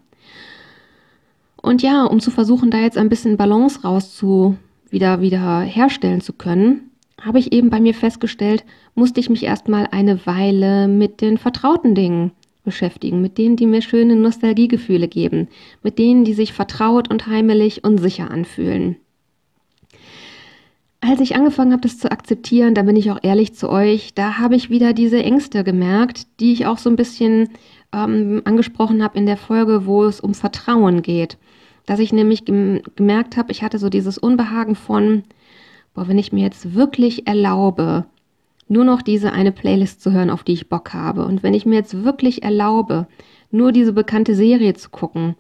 Und 1.62 1.82
ja, 1.82 2.06
um 2.06 2.20
zu 2.20 2.32
versuchen, 2.32 2.72
da 2.72 2.80
jetzt 2.80 2.98
ein 2.98 3.10
bisschen 3.10 3.38
Balance 3.38 3.82
rauszu 3.84 4.58
wieder, 4.90 5.22
wieder 5.22 5.62
herstellen 5.62 6.22
zu 6.22 6.34
können, 6.34 6.92
habe 7.22 7.40
ich 7.40 7.52
eben 7.52 7.70
bei 7.70 7.80
mir 7.80 7.94
festgestellt, 7.94 8.64
musste 8.96 9.20
ich 9.20 9.30
mich 9.30 9.44
erstmal 9.44 9.88
eine 9.92 10.26
Weile 10.26 10.88
mit 10.88 11.22
den 11.22 11.38
vertrauten 11.38 11.96
Dingen 11.96 12.32
beschäftigen, 12.64 13.22
mit 13.22 13.38
denen, 13.38 13.56
die 13.56 13.66
mir 13.66 13.82
schöne 13.82 14.16
Nostalgiegefühle 14.16 15.08
geben, 15.08 15.48
mit 15.84 16.00
denen, 16.00 16.24
die 16.24 16.34
sich 16.34 16.54
vertraut 16.54 17.10
und 17.10 17.28
heimelig 17.28 17.84
und 17.84 17.98
sicher 17.98 18.32
anfühlen. 18.32 18.98
Als 21.02 21.22
ich 21.22 21.36
angefangen 21.36 21.72
habe, 21.72 21.82
das 21.82 21.98
zu 21.98 22.12
akzeptieren, 22.12 22.76
da 22.76 22.84
bin 22.84 22.98
ich 22.98 23.10
auch 23.10 23.20
ehrlich 23.22 23.54
zu 23.56 23.70
euch, 23.70 24.14
da 24.14 24.38
habe 24.38 24.56
ich 24.56 24.70
wieder 24.70 24.94
diese 24.94 25.24
Ängste 25.24 25.64
gemerkt, 25.64 26.28
die 26.42 26.52
ich 26.52 26.66
auch 26.66 26.78
so 26.78 26.90
ein 26.90 26.98
bisschen 26.98 27.50
ähm, 27.94 28.42
angesprochen 28.44 29.02
habe 29.02 29.18
in 29.18 29.26
der 29.26 29.38
Folge, 29.38 29.86
wo 29.86 30.04
es 30.04 30.20
um 30.20 30.34
Vertrauen 30.34 31.02
geht. 31.02 31.38
Dass 31.86 32.00
ich 32.00 32.12
nämlich 32.12 32.44
gem 32.44 32.82
gemerkt 32.98 33.38
habe, 33.38 33.52
ich 33.52 33.64
hatte 33.64 33.80
so 33.80 33.90
dieses 33.90 34.18
Unbehagen 34.18 34.76
von, 34.76 35.24
boah, 35.94 36.08
wenn 36.10 36.18
ich 36.18 36.34
mir 36.34 36.44
jetzt 36.44 36.76
wirklich 36.76 37.28
erlaube, 37.28 38.06
nur 38.68 38.84
noch 38.84 39.02
diese 39.02 39.32
eine 39.32 39.54
Playlist 39.54 40.02
zu 40.02 40.12
hören, 40.12 40.30
auf 40.30 40.44
die 40.44 40.54
ich 40.54 40.70
Bock 40.70 40.94
habe, 40.94 41.26
und 41.26 41.44
wenn 41.44 41.54
ich 41.54 41.66
mir 41.66 41.76
jetzt 41.76 42.04
wirklich 42.04 42.44
erlaube, 42.44 43.08
nur 43.52 43.72
diese 43.72 43.94
bekannte 43.94 44.36
Serie 44.36 44.74
zu 44.74 44.90
gucken, 44.90 45.36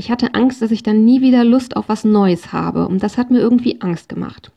ich 0.00 0.10
hatte 0.10 0.34
Angst, 0.34 0.62
dass 0.62 0.70
ich 0.70 0.82
dann 0.82 1.04
nie 1.04 1.20
wieder 1.20 1.44
Lust 1.44 1.76
auf 1.76 1.90
was 1.90 2.04
Neues 2.04 2.54
habe 2.54 2.88
und 2.88 3.02
das 3.02 3.18
hat 3.18 3.30
mir 3.30 3.38
irgendwie 3.38 3.82
Angst 3.82 4.08
gemacht. 4.08 4.50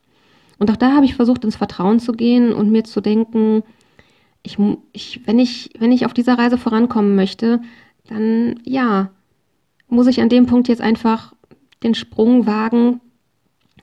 Und 0.57 0.71
auch 0.71 0.77
da 0.77 0.93
habe 0.93 1.03
ich 1.05 1.15
versucht, 1.15 1.43
ins 1.43 1.57
Vertrauen 1.57 1.99
zu 1.99 2.13
gehen 2.13 2.53
und 2.53 2.71
mir 2.71 2.85
zu 2.85 3.01
denken, 3.01 3.61
ich, 4.41 4.57
ich, 4.93 5.19
wenn, 5.25 5.39
ich, 5.39 5.71
wenn 5.77 5.91
ich 5.91 6.05
auf 6.05 6.13
dieser 6.13 6.37
Reise 6.37 6.57
vorankommen 6.57 7.15
möchte, 7.15 7.61
dann 8.07 8.61
ja, 8.63 9.11
muss 9.89 10.07
ich 10.07 10.21
an 10.21 10.29
dem 10.29 10.45
Punkt 10.45 10.69
jetzt 10.69 10.81
einfach 10.81 11.33
den 11.83 11.93
Sprung 11.93 12.47
wagen 12.47 13.01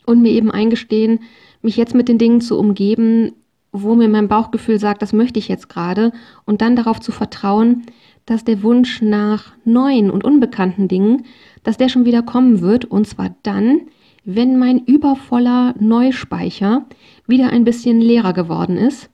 und 0.07 0.23
mir 0.23 0.33
eben 0.33 0.51
eingestehen, 0.51 1.21
mich 1.61 1.77
jetzt 1.77 1.95
mit 1.95 2.09
den 2.09 2.17
Dingen 2.17 2.41
zu 2.41 2.59
umgeben, 2.59 3.33
wo 3.71 3.95
mir 3.95 4.09
mein 4.09 4.29
Bauchgefühl 4.29 4.79
sagt, 4.79 5.03
das 5.03 5.13
möchte 5.13 5.39
ich 5.39 5.49
jetzt 5.49 5.69
gerade, 5.69 6.13
und 6.47 6.63
dann 6.63 6.75
darauf 6.75 7.01
zu 7.01 7.13
vertrauen, 7.13 7.83
dass 8.27 8.45
der 8.45 8.63
Wunsch 8.63 9.03
nach 9.03 9.53
neuen 9.65 10.11
und 10.11 10.25
unbekannten 10.25 10.89
Dingen, 10.89 11.25
dass 11.63 11.77
der 11.77 11.89
schon 11.89 12.05
wieder 12.05 12.23
kommen 12.23 12.61
wird, 12.61 12.85
und 12.85 13.07
zwar 13.07 13.35
dann, 13.43 13.83
wenn 14.25 14.59
mein 14.59 14.85
übervoller 14.85 15.75
Neuspeicher 15.79 16.87
wieder 17.27 17.51
ein 17.51 17.65
bisschen 17.65 18.01
leerer 18.01 18.33
geworden 18.33 18.77
ist 18.77 19.11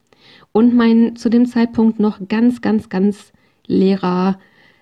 und 0.53 0.75
mein 0.75 1.17
zu 1.17 1.29
dem 1.29 1.47
Zeitpunkt 1.47 2.01
noch 2.01 2.19
ganz, 2.29 2.61
ganz, 2.61 2.89
ganz 2.89 3.33
leerer 3.67 4.39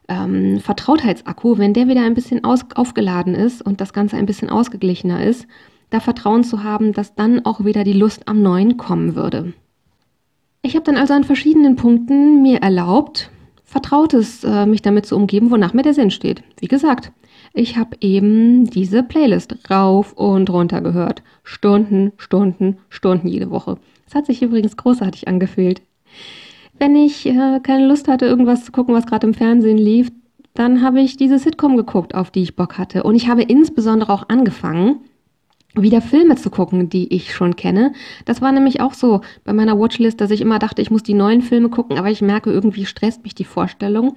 ähm, 0.09 0.61
Vertrautheitsakku, 0.61 1.59
wenn 1.59 1.75
der 1.75 1.89
wieder 1.89 2.03
ein 2.03 2.15
bisschen 2.15 2.45
aus 2.45 2.61
aufgeladen 2.75 3.35
ist 3.35 3.63
und 3.63 3.81
das 3.81 3.93
Ganze 3.93 4.17
ein 4.17 4.27
bisschen 4.27 4.51
ausgeglichener 4.51 5.25
ist, 5.25 5.47
da 5.91 6.01
Vertrauen 6.01 6.45
zu 6.45 6.63
haben, 6.63 6.93
dass 6.93 7.15
dann 7.15 7.45
auch 7.45 7.65
wieder 7.65 7.85
die 7.85 7.93
Lust 7.93 8.29
am 8.29 8.43
Neuen 8.43 8.77
kommen 8.77 9.15
würde. 9.15 9.53
Ich 10.63 10.75
habe 10.75 10.85
dann 10.85 10.97
also 10.97 11.15
an 11.15 11.25
verschiedenen 11.25 11.77
Punkten 11.77 12.43
mir 12.43 12.59
erlaubt, 12.59 13.31
Vertrautes 13.75 14.45
äh, 14.45 14.67
mich 14.67 14.83
damit 14.83 15.05
zu 15.05 15.17
umgeben, 15.17 15.51
wonach 15.51 15.75
mir 15.75 15.83
der 15.83 15.95
Sinn 15.95 16.13
steht. 16.13 16.45
Wie 16.61 16.69
gesagt, 16.69 17.11
ich 17.53 17.77
habe 17.77 17.97
eben 18.01 18.67
diese 18.71 19.03
Playlist 19.03 19.69
rauf 19.69 20.13
und 20.13 20.49
runter 20.49 20.81
gehört. 20.81 21.25
Stunden, 21.43 22.13
Stunden, 22.17 22.77
Stunden 22.89 23.27
jede 23.27 23.51
Woche. 23.51 23.79
Das 24.05 24.15
hat 24.15 24.27
sich 24.27 24.43
übrigens 24.43 24.77
großartig 24.77 25.27
angefühlt. 25.27 25.83
Wenn 26.79 26.95
ich 26.95 27.27
äh, 27.27 27.59
keine 27.65 27.89
Lust 27.89 28.07
hatte, 28.07 28.27
irgendwas 28.27 28.65
zu 28.65 28.71
gucken, 28.71 28.95
was 28.95 29.07
gerade 29.07 29.27
im 29.27 29.35
Fernsehen 29.35 29.79
lief, 29.79 30.13
dann 30.55 30.81
habe 30.81 31.01
ich 31.01 31.17
diese 31.17 31.41
Sitcom 31.41 31.77
geguckt, 31.77 32.15
auf 32.15 32.31
die 32.31 32.43
ich 32.43 32.55
Bock 32.55 32.79
hatte. 32.79 33.03
Und 33.03 33.17
ich 33.17 33.27
habe 33.27 33.43
insbesondere 33.43 34.13
auch 34.13 34.29
angefangen, 34.29 35.01
wieder 35.75 36.01
Filme 36.01 36.37
zu 36.37 36.51
gucken, 36.51 36.89
die 36.89 37.13
ich 37.13 37.35
schon 37.35 37.57
kenne. 37.57 37.93
Das 38.25 38.41
war 38.41 38.53
nämlich 38.53 38.81
auch 38.81 38.95
so 38.95 39.21
bei 39.45 39.53
meiner 39.53 39.79
Watchlist, 39.79 40.21
dass 40.21 40.31
ich 40.31 40.41
immer 40.41 40.59
dachte, 40.59 40.83
ich 40.83 40.91
muss 40.91 41.03
die 41.03 41.15
neuen 41.15 41.43
Filme 41.43 41.69
gucken, 41.69 41.99
aber 41.99 42.11
ich 42.11 42.23
merke, 42.23 42.51
irgendwie 42.51 42.87
stresst 42.87 43.25
mich 43.25 43.35
die 43.35 43.45
Vorstellung. 43.45 44.17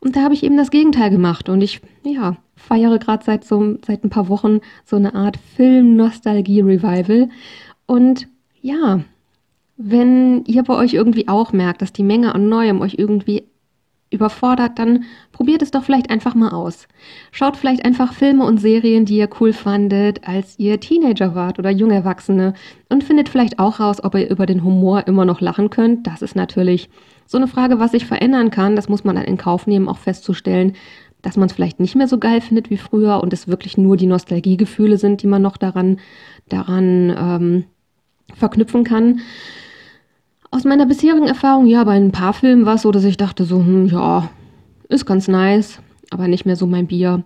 Und 0.00 0.16
da 0.16 0.22
habe 0.22 0.34
ich 0.34 0.44
eben 0.44 0.56
das 0.56 0.70
Gegenteil 0.70 1.10
gemacht 1.10 1.48
und 1.48 1.60
ich, 1.60 1.80
ja, 2.04 2.36
feiere 2.54 2.98
gerade 2.98 3.24
seit 3.24 3.44
so, 3.44 3.76
seit 3.84 4.04
ein 4.04 4.10
paar 4.10 4.28
Wochen 4.28 4.60
so 4.84 4.96
eine 4.96 5.14
Art 5.14 5.38
Film-Nostalgie-Revival. 5.56 7.28
Und 7.86 8.28
ja, 8.60 9.00
wenn 9.76 10.44
ihr 10.44 10.62
bei 10.62 10.74
euch 10.74 10.94
irgendwie 10.94 11.28
auch 11.28 11.52
merkt, 11.52 11.82
dass 11.82 11.92
die 11.92 12.02
Menge 12.02 12.34
an 12.34 12.48
Neuem 12.48 12.80
euch 12.80 12.94
irgendwie 12.98 13.44
überfordert, 14.10 14.78
dann 14.78 15.04
probiert 15.32 15.62
es 15.62 15.70
doch 15.70 15.84
vielleicht 15.84 16.10
einfach 16.10 16.34
mal 16.34 16.50
aus. 16.50 16.88
Schaut 17.30 17.56
vielleicht 17.56 17.84
einfach 17.84 18.12
Filme 18.12 18.44
und 18.44 18.58
Serien, 18.58 19.04
die 19.04 19.18
ihr 19.18 19.28
cool 19.40 19.52
fandet, 19.52 20.26
als 20.26 20.58
ihr 20.58 20.80
Teenager 20.80 21.34
wart 21.34 21.58
oder 21.58 21.70
junge 21.70 21.94
Erwachsene 21.94 22.54
und 22.88 23.04
findet 23.04 23.28
vielleicht 23.28 23.58
auch 23.58 23.80
raus, 23.80 24.02
ob 24.02 24.14
ihr 24.14 24.30
über 24.30 24.46
den 24.46 24.64
Humor 24.64 25.06
immer 25.06 25.24
noch 25.24 25.40
lachen 25.40 25.70
könnt. 25.70 26.06
Das 26.06 26.22
ist 26.22 26.36
natürlich 26.36 26.88
so 27.26 27.36
eine 27.36 27.48
Frage, 27.48 27.78
was 27.78 27.92
sich 27.92 28.06
verändern 28.06 28.50
kann. 28.50 28.76
Das 28.76 28.88
muss 28.88 29.04
man 29.04 29.16
dann 29.16 29.24
in 29.24 29.36
Kauf 29.36 29.66
nehmen, 29.66 29.88
auch 29.88 29.98
festzustellen, 29.98 30.74
dass 31.22 31.36
man 31.36 31.48
es 31.48 31.52
vielleicht 31.52 31.80
nicht 31.80 31.94
mehr 31.94 32.08
so 32.08 32.18
geil 32.18 32.40
findet 32.40 32.70
wie 32.70 32.76
früher 32.76 33.20
und 33.22 33.32
es 33.32 33.48
wirklich 33.48 33.76
nur 33.76 33.96
die 33.96 34.06
Nostalgiegefühle 34.06 34.98
sind, 34.98 35.22
die 35.22 35.26
man 35.26 35.42
noch 35.42 35.56
daran, 35.56 35.98
daran 36.48 37.14
ähm, 37.18 37.64
verknüpfen 38.34 38.84
kann. 38.84 39.20
Aus 40.50 40.64
meiner 40.64 40.86
bisherigen 40.86 41.26
Erfahrung, 41.26 41.66
ja, 41.66 41.84
bei 41.84 41.92
ein 41.92 42.10
paar 42.10 42.32
Filmen 42.32 42.64
war 42.64 42.76
es 42.76 42.82
so, 42.82 42.90
dass 42.90 43.04
ich 43.04 43.18
dachte 43.18 43.44
so, 43.44 43.58
hm, 43.58 43.86
ja, 43.86 44.30
ist 44.88 45.04
ganz 45.04 45.28
nice, 45.28 45.80
aber 46.10 46.26
nicht 46.26 46.46
mehr 46.46 46.56
so 46.56 46.66
mein 46.66 46.86
Bier. 46.86 47.22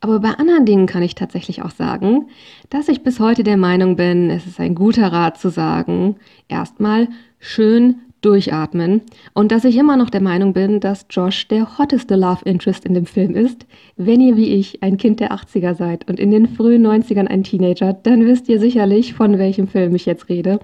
Aber 0.00 0.20
bei 0.20 0.30
anderen 0.30 0.66
Dingen 0.66 0.86
kann 0.86 1.02
ich 1.02 1.16
tatsächlich 1.16 1.62
auch 1.62 1.72
sagen, 1.72 2.28
dass 2.70 2.88
ich 2.88 3.02
bis 3.02 3.18
heute 3.18 3.42
der 3.42 3.56
Meinung 3.56 3.96
bin, 3.96 4.30
es 4.30 4.46
ist 4.46 4.60
ein 4.60 4.76
guter 4.76 5.12
Rat 5.12 5.38
zu 5.38 5.50
sagen, 5.50 6.16
erstmal 6.48 7.08
schön 7.40 7.96
durchatmen 8.20 9.02
und 9.34 9.50
dass 9.50 9.64
ich 9.64 9.76
immer 9.76 9.96
noch 9.96 10.10
der 10.10 10.20
Meinung 10.20 10.52
bin, 10.52 10.78
dass 10.78 11.06
Josh 11.10 11.48
der 11.48 11.78
hotteste 11.78 12.14
Love 12.14 12.44
Interest 12.44 12.84
in 12.84 12.94
dem 12.94 13.06
Film 13.06 13.34
ist. 13.34 13.66
Wenn 13.96 14.20
ihr 14.20 14.36
wie 14.36 14.54
ich 14.54 14.82
ein 14.82 14.96
Kind 14.96 15.20
der 15.20 15.32
80er 15.32 15.74
seid 15.74 16.08
und 16.08 16.20
in 16.20 16.30
den 16.30 16.46
frühen 16.46 16.86
90ern 16.86 17.26
ein 17.26 17.42
Teenager, 17.42 17.94
dann 17.94 18.26
wisst 18.26 18.48
ihr 18.48 18.60
sicherlich, 18.60 19.14
von 19.14 19.38
welchem 19.38 19.66
Film 19.66 19.94
ich 19.94 20.06
jetzt 20.06 20.28
rede. 20.28 20.60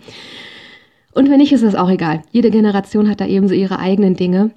Und 1.16 1.30
wenn 1.30 1.38
nicht, 1.38 1.52
ist 1.52 1.64
das 1.64 1.74
auch 1.74 1.88
egal. 1.88 2.22
Jede 2.30 2.50
Generation 2.50 3.08
hat 3.08 3.22
da 3.22 3.26
eben 3.26 3.48
so 3.48 3.54
ihre 3.54 3.78
eigenen 3.78 4.16
Dinge. 4.16 4.50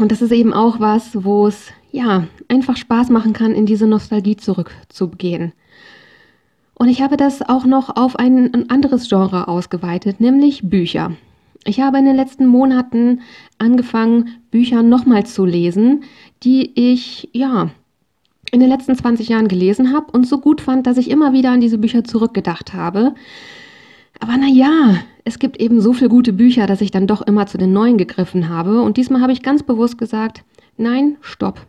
Und 0.00 0.10
das 0.10 0.20
ist 0.20 0.32
eben 0.32 0.52
auch 0.52 0.80
was, 0.80 1.24
wo 1.24 1.46
es 1.46 1.68
ja 1.92 2.26
einfach 2.48 2.76
Spaß 2.76 3.08
machen 3.10 3.32
kann, 3.32 3.52
in 3.52 3.66
diese 3.66 3.86
Nostalgie 3.86 4.36
zurückzugehen. 4.36 5.52
Und 6.74 6.88
ich 6.88 7.02
habe 7.02 7.16
das 7.16 7.40
auch 7.40 7.64
noch 7.66 7.96
auf 7.96 8.16
ein, 8.16 8.52
ein 8.52 8.68
anderes 8.68 9.08
Genre 9.08 9.46
ausgeweitet, 9.46 10.20
nämlich 10.20 10.68
Bücher. 10.68 11.12
Ich 11.64 11.80
habe 11.80 11.98
in 11.98 12.04
den 12.04 12.16
letzten 12.16 12.46
Monaten 12.46 13.20
angefangen, 13.58 14.30
Bücher 14.50 14.82
nochmal 14.82 15.24
zu 15.24 15.44
lesen, 15.44 16.02
die 16.42 16.72
ich 16.92 17.28
ja 17.32 17.70
in 18.50 18.58
den 18.58 18.68
letzten 18.68 18.96
20 18.96 19.28
Jahren 19.28 19.46
gelesen 19.46 19.94
habe 19.94 20.10
und 20.10 20.26
so 20.26 20.38
gut 20.38 20.60
fand, 20.60 20.88
dass 20.88 20.98
ich 20.98 21.10
immer 21.10 21.32
wieder 21.32 21.52
an 21.52 21.60
diese 21.60 21.78
Bücher 21.78 22.02
zurückgedacht 22.02 22.74
habe. 22.74 23.14
Aber 24.20 24.36
naja, 24.36 24.96
es 25.24 25.38
gibt 25.38 25.60
eben 25.60 25.80
so 25.80 25.92
viele 25.92 26.10
gute 26.10 26.32
Bücher, 26.32 26.66
dass 26.66 26.80
ich 26.80 26.90
dann 26.90 27.06
doch 27.06 27.22
immer 27.22 27.46
zu 27.46 27.58
den 27.58 27.72
neuen 27.72 27.98
gegriffen 27.98 28.48
habe. 28.48 28.80
Und 28.82 28.96
diesmal 28.96 29.20
habe 29.20 29.32
ich 29.32 29.42
ganz 29.42 29.62
bewusst 29.62 29.98
gesagt, 29.98 30.44
nein, 30.76 31.16
stopp. 31.20 31.66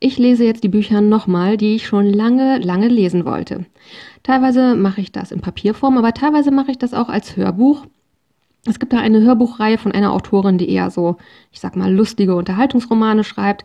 Ich 0.00 0.18
lese 0.18 0.44
jetzt 0.44 0.62
die 0.62 0.68
Bücher 0.68 1.00
nochmal, 1.00 1.56
die 1.56 1.74
ich 1.74 1.86
schon 1.86 2.06
lange, 2.06 2.58
lange 2.58 2.88
lesen 2.88 3.24
wollte. 3.24 3.66
Teilweise 4.22 4.74
mache 4.74 5.00
ich 5.00 5.12
das 5.12 5.32
in 5.32 5.40
Papierform, 5.40 5.98
aber 5.98 6.14
teilweise 6.14 6.50
mache 6.50 6.70
ich 6.70 6.78
das 6.78 6.94
auch 6.94 7.08
als 7.08 7.36
Hörbuch. 7.36 7.84
Es 8.66 8.78
gibt 8.78 8.92
da 8.92 8.98
eine 8.98 9.22
Hörbuchreihe 9.22 9.78
von 9.78 9.92
einer 9.92 10.12
Autorin, 10.12 10.58
die 10.58 10.68
eher 10.68 10.90
so, 10.90 11.16
ich 11.52 11.60
sag 11.60 11.74
mal, 11.74 11.92
lustige 11.92 12.36
Unterhaltungsromane 12.36 13.24
schreibt. 13.24 13.64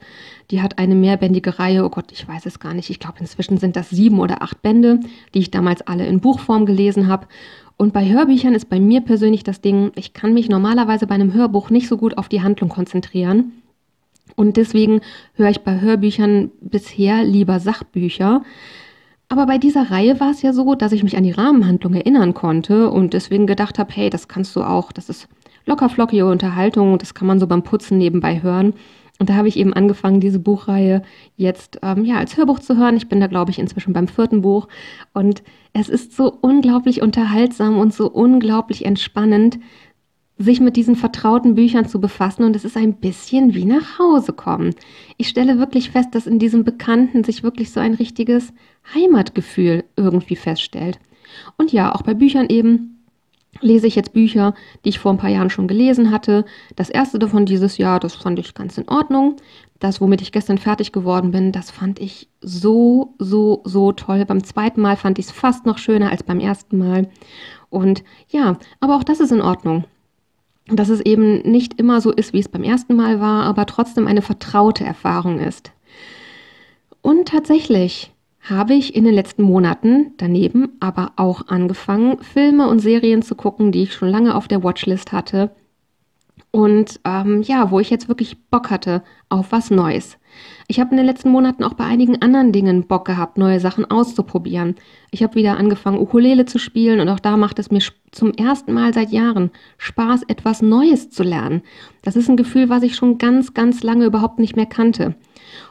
Die 0.50 0.62
hat 0.62 0.77
eine 0.77 0.96
mehrbändige 0.96 1.60
Reihe, 1.60 1.84
oh 1.84 1.89
Gott, 1.89 2.12
ich 2.12 2.27
weiß 2.27 2.46
es 2.46 2.60
gar 2.60 2.74
nicht. 2.74 2.89
Ich 2.89 3.00
glaube, 3.00 3.20
inzwischen 3.20 3.58
sind 3.58 3.75
das 3.75 3.89
sieben 3.89 4.20
oder 4.20 4.42
acht 4.42 4.62
Bände, 4.62 5.00
die 5.34 5.39
ich 5.39 5.51
damals 5.51 5.82
alle 5.82 6.06
in 6.06 6.22
Buchform 6.22 6.65
gelesen 6.65 7.08
habe. 7.08 7.27
Und 7.77 7.94
bei 7.94 8.08
Hörbüchern 8.08 8.53
ist 8.53 8.70
bei 8.70 8.80
mir 8.80 9.01
persönlich 9.01 9.44
das 9.44 9.62
Ding, 9.62 9.92
ich 9.96 10.13
kann 10.13 10.34
mich 10.34 10.50
normalerweise 10.50 11.08
bei 11.08 11.15
einem 11.15 11.34
Hörbuch 11.34 11.70
nicht 11.70 11.88
so 11.88 11.98
gut 11.98 12.18
auf 12.18 12.30
die 12.30 12.42
Handlung 12.42 12.70
konzentrieren. 12.70 13.51
Und 14.36 14.58
deswegen 14.58 15.01
höre 15.36 15.50
ich 15.50 15.62
bei 15.62 15.82
Hörbüchern 15.82 16.51
bisher 16.62 17.24
lieber 17.24 17.60
Sachbücher. 17.60 18.44
Aber 19.30 19.46
bei 19.46 19.58
dieser 19.58 19.89
Reihe 19.89 20.20
war 20.20 20.32
es 20.32 20.42
ja 20.42 20.53
so, 20.53 20.75
dass 20.75 20.92
ich 20.92 21.03
mich 21.03 21.18
an 21.18 21.24
die 21.24 21.32
Rahmenhandlung 21.32 21.94
erinnern 21.94 22.34
konnte 22.34 22.89
und 22.89 23.13
deswegen 23.13 23.48
gedacht 23.48 23.80
habe, 23.80 23.92
hey, 23.94 24.10
das 24.10 24.27
kannst 24.27 24.56
du 24.56 24.63
auch, 24.63 24.92
das 24.92 25.10
ist 25.10 25.27
lockerflockige 25.65 26.25
Unterhaltung, 26.25 26.98
das 26.98 27.13
kann 27.13 27.27
man 27.27 27.39
so 27.39 27.48
beim 27.48 27.63
Putzen 27.63 27.98
nebenbei 27.98 28.44
hören. 28.44 28.74
Und 29.24 29.30
da 29.30 29.36
habe 29.36 29.48
ich 29.48 29.56
eben 29.56 29.72
angefangen, 29.72 30.20
diese 30.20 30.38
Buchreihe 30.38 31.01
jetzt 31.38 31.80
ähm, 31.82 32.03
ja 32.03 32.18
als 32.18 32.36
Hörbuch 32.36 32.60
zu 32.60 32.75
hören. 32.75 32.98
Ich 32.98 33.08
bin 33.08 33.22
da, 33.22 33.27
glaube 33.27 33.51
ich, 33.51 33.58
inzwischen 33.58 33.94
beim 33.94 34.10
vierten 34.10 34.42
Buch. 34.42 34.68
Und 35.13 35.44
es 35.72 35.88
ist 35.88 36.13
so 36.13 36.38
unglaublich 36.42 37.01
unterhaltsam 37.01 37.77
und 37.80 37.94
so 37.94 38.12
unglaublich 38.12 38.84
entspannend, 38.84 39.60
sich 40.38 40.60
mit 40.60 40.75
diesen 40.75 40.98
vertrauten 40.98 41.56
Büchern 41.56 41.88
zu 41.88 42.01
befassen 42.01 42.44
und 42.44 42.53
es 42.53 42.65
ist 42.65 42.75
ein 42.75 42.96
bisschen 42.96 43.53
wie 43.53 43.63
nach 43.63 43.98
Hause 43.98 44.34
kommen. 44.34 44.75
Ich 45.15 45.30
stelle 45.30 45.58
wirklich 45.58 45.92
fest, 45.92 46.10
dass 46.12 46.27
in 46.27 46.38
diesem 46.38 46.65
Bekannten 46.65 47.24
sich 47.24 47.44
wirklich 47.44 47.72
so 47.72 47.80
ein 47.80 47.94
richtiges 47.94 48.51
Heimatgefühl 48.94 49.86
irgendwie 49.96 50.36
feststellt. 50.36 51.00
Und 51.56 51.72
ja, 51.72 51.96
auch 51.96 52.01
bei 52.01 52.13
Büchern 52.13 52.48
eben 52.50 52.92
lese 53.62 53.88
ich 53.88 53.95
jetzt 53.95 54.13
Bücher, 54.13 54.53
die 54.83 54.89
ich 54.89 55.00
vor 55.00 55.12
ein 55.12 55.17
paar 55.17 55.29
Jahren 55.29 55.50
schon 55.50 55.67
gelesen 55.67 56.12
hatte. 56.12 56.45
Das 56.75 56.89
erste 56.89 57.19
davon 57.19 57.45
dieses 57.45 57.77
Jahr, 57.77 58.00
das 58.00 58.15
fand 58.15 58.39
ich 58.39 58.53
ganz 58.53 58.77
in 58.77 58.89
Ordnung. 58.89 59.38
Das, 59.79 60.00
womit 60.00 60.22
ich 60.22 60.31
gestern 60.31 60.57
fertig 60.57 60.91
geworden 60.91 61.31
bin, 61.31 61.51
das 61.51 61.69
fand 61.69 62.00
ich 62.00 62.29
so, 62.41 63.15
so, 63.19 63.62
so 63.65 63.91
toll. 63.91 64.25
Beim 64.25 64.43
zweiten 64.43 64.81
Mal 64.81 64.95
fand 64.95 65.19
ich 65.19 65.25
es 65.25 65.31
fast 65.31 65.65
noch 65.65 65.77
schöner 65.77 66.12
als 66.12 66.24
beim 66.24 66.39
ersten 66.39 66.77
Mal. 66.77 67.10
Und 67.69 68.03
ja, 68.29 68.57
aber 68.79 68.95
auch 68.95 69.03
das 69.03 69.19
ist 69.19 69.31
in 69.31 69.41
Ordnung. 69.41 69.86
Dass 70.67 70.88
es 70.88 71.01
eben 71.01 71.41
nicht 71.41 71.79
immer 71.79 72.00
so 72.00 72.12
ist, 72.12 72.31
wie 72.31 72.39
es 72.39 72.48
beim 72.48 72.63
ersten 72.63 72.95
Mal 72.95 73.19
war, 73.19 73.43
aber 73.43 73.65
trotzdem 73.65 74.07
eine 74.07 74.22
vertraute 74.22 74.86
Erfahrung 74.86 75.39
ist. 75.39 75.74
Und 77.01 77.27
tatsächlich, 77.27 78.12
habe 78.43 78.73
ich 78.73 78.95
in 78.95 79.05
den 79.05 79.13
letzten 79.13 79.43
Monaten 79.43 80.13
daneben 80.17 80.73
aber 80.79 81.13
auch 81.15 81.47
angefangen, 81.47 82.19
Filme 82.21 82.67
und 82.67 82.79
Serien 82.79 83.21
zu 83.21 83.35
gucken, 83.35 83.71
die 83.71 83.83
ich 83.83 83.93
schon 83.93 84.09
lange 84.09 84.35
auf 84.35 84.47
der 84.47 84.63
Watchlist 84.63 85.12
hatte. 85.13 85.51
Und 86.51 87.00
ähm, 87.03 87.41
ja, 87.41 87.71
wo 87.71 87.79
ich 87.79 87.89
jetzt 87.89 88.09
wirklich 88.09 88.38
Bock 88.51 88.69
hatte 88.69 89.01
auf 89.29 89.51
was 89.51 89.71
Neues. 89.71 90.17
Ich 90.67 90.79
habe 90.79 90.91
in 90.91 90.97
den 90.97 91.05
letzten 91.05 91.29
Monaten 91.29 91.63
auch 91.63 91.73
bei 91.73 91.85
einigen 91.85 92.21
anderen 92.21 92.51
Dingen 92.51 92.85
Bock 92.85 93.05
gehabt, 93.05 93.38
neue 93.38 93.59
Sachen 93.59 93.89
auszuprobieren. 93.89 94.75
Ich 95.09 95.23
habe 95.23 95.35
wieder 95.35 95.57
angefangen, 95.57 96.00
Ukulele 96.00 96.45
zu 96.45 96.59
spielen 96.59 97.00
und 97.00 97.09
auch 97.09 97.19
da 97.19 97.38
macht 97.38 97.59
es 97.59 97.71
mir 97.71 97.81
zum 98.12 98.33
ersten 98.33 98.73
Mal 98.73 98.93
seit 98.93 99.12
Jahren 99.12 99.51
Spaß, 99.77 100.23
etwas 100.23 100.62
Neues 100.62 101.09
zu 101.09 101.23
lernen. 101.23 101.62
Das 102.03 102.15
ist 102.15 102.29
ein 102.29 102.38
Gefühl, 102.38 102.69
was 102.69 102.83
ich 102.83 102.95
schon 102.95 103.17
ganz, 103.17 103.53
ganz 103.53 103.81
lange 103.81 104.05
überhaupt 104.05 104.38
nicht 104.38 104.55
mehr 104.55 104.67
kannte. 104.67 105.15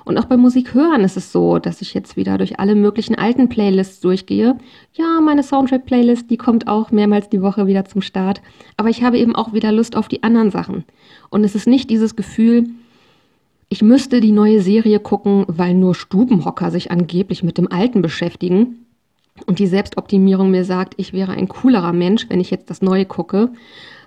Und 0.05 0.19
auch 0.19 0.25
beim 0.25 0.41
Musik 0.41 0.75
hören 0.75 1.03
ist 1.03 1.17
es 1.17 1.33
so, 1.33 1.59
dass 1.59 1.83
ich 1.83 1.95
jetzt 1.95 2.17
wieder 2.17 2.39
durch 2.39 2.59
alle 2.59 2.75
möglichen 2.75 3.15
alten 3.15 3.49
Playlists 3.49 4.01
durchgehe. 4.01 4.59
Ja, 4.95 5.21
meine 5.21 5.43
Soundtrack-Playlist, 5.43 6.31
die 6.31 6.37
kommt 6.37 6.69
auch 6.69 6.91
mehrmals 6.91 7.29
die 7.29 7.43
Woche 7.43 7.67
wieder 7.67 7.85
zum 7.85 8.03
Start. 8.03 8.43
Aber 8.77 8.89
ich 8.89 9.03
habe 9.03 9.19
eben 9.19 9.35
auch 9.35 9.53
wieder 9.53 9.73
Lust 9.73 9.97
auf 9.97 10.09
die 10.09 10.23
anderen 10.23 10.51
Sachen. 10.51 10.85
Und 11.31 11.45
es 11.45 11.55
ist 11.55 11.67
nicht 11.67 11.91
dieses 11.91 12.17
Gefühl, 12.17 12.69
ich 13.69 13.81
müsste 13.81 14.21
die 14.21 14.33
neue 14.33 14.61
Serie 14.61 15.01
gucken, 15.01 15.47
weil 15.49 15.73
nur 15.73 15.95
Stubenhocker 15.95 16.71
sich 16.71 16.91
angeblich 16.91 17.43
mit 17.43 17.57
dem 17.57 17.73
Alten 17.73 18.03
beschäftigen. 18.03 18.85
Und 19.47 19.59
die 19.59 19.67
Selbstoptimierung 19.67 20.51
mir 20.51 20.65
sagt, 20.65 20.93
ich 20.99 21.15
wäre 21.15 21.33
ein 21.33 21.49
coolerer 21.49 21.95
Mensch, 21.95 22.27
wenn 22.29 22.41
ich 22.41 22.51
jetzt 22.51 22.69
das 22.69 22.83
Neue 22.83 23.07
gucke, 23.07 23.51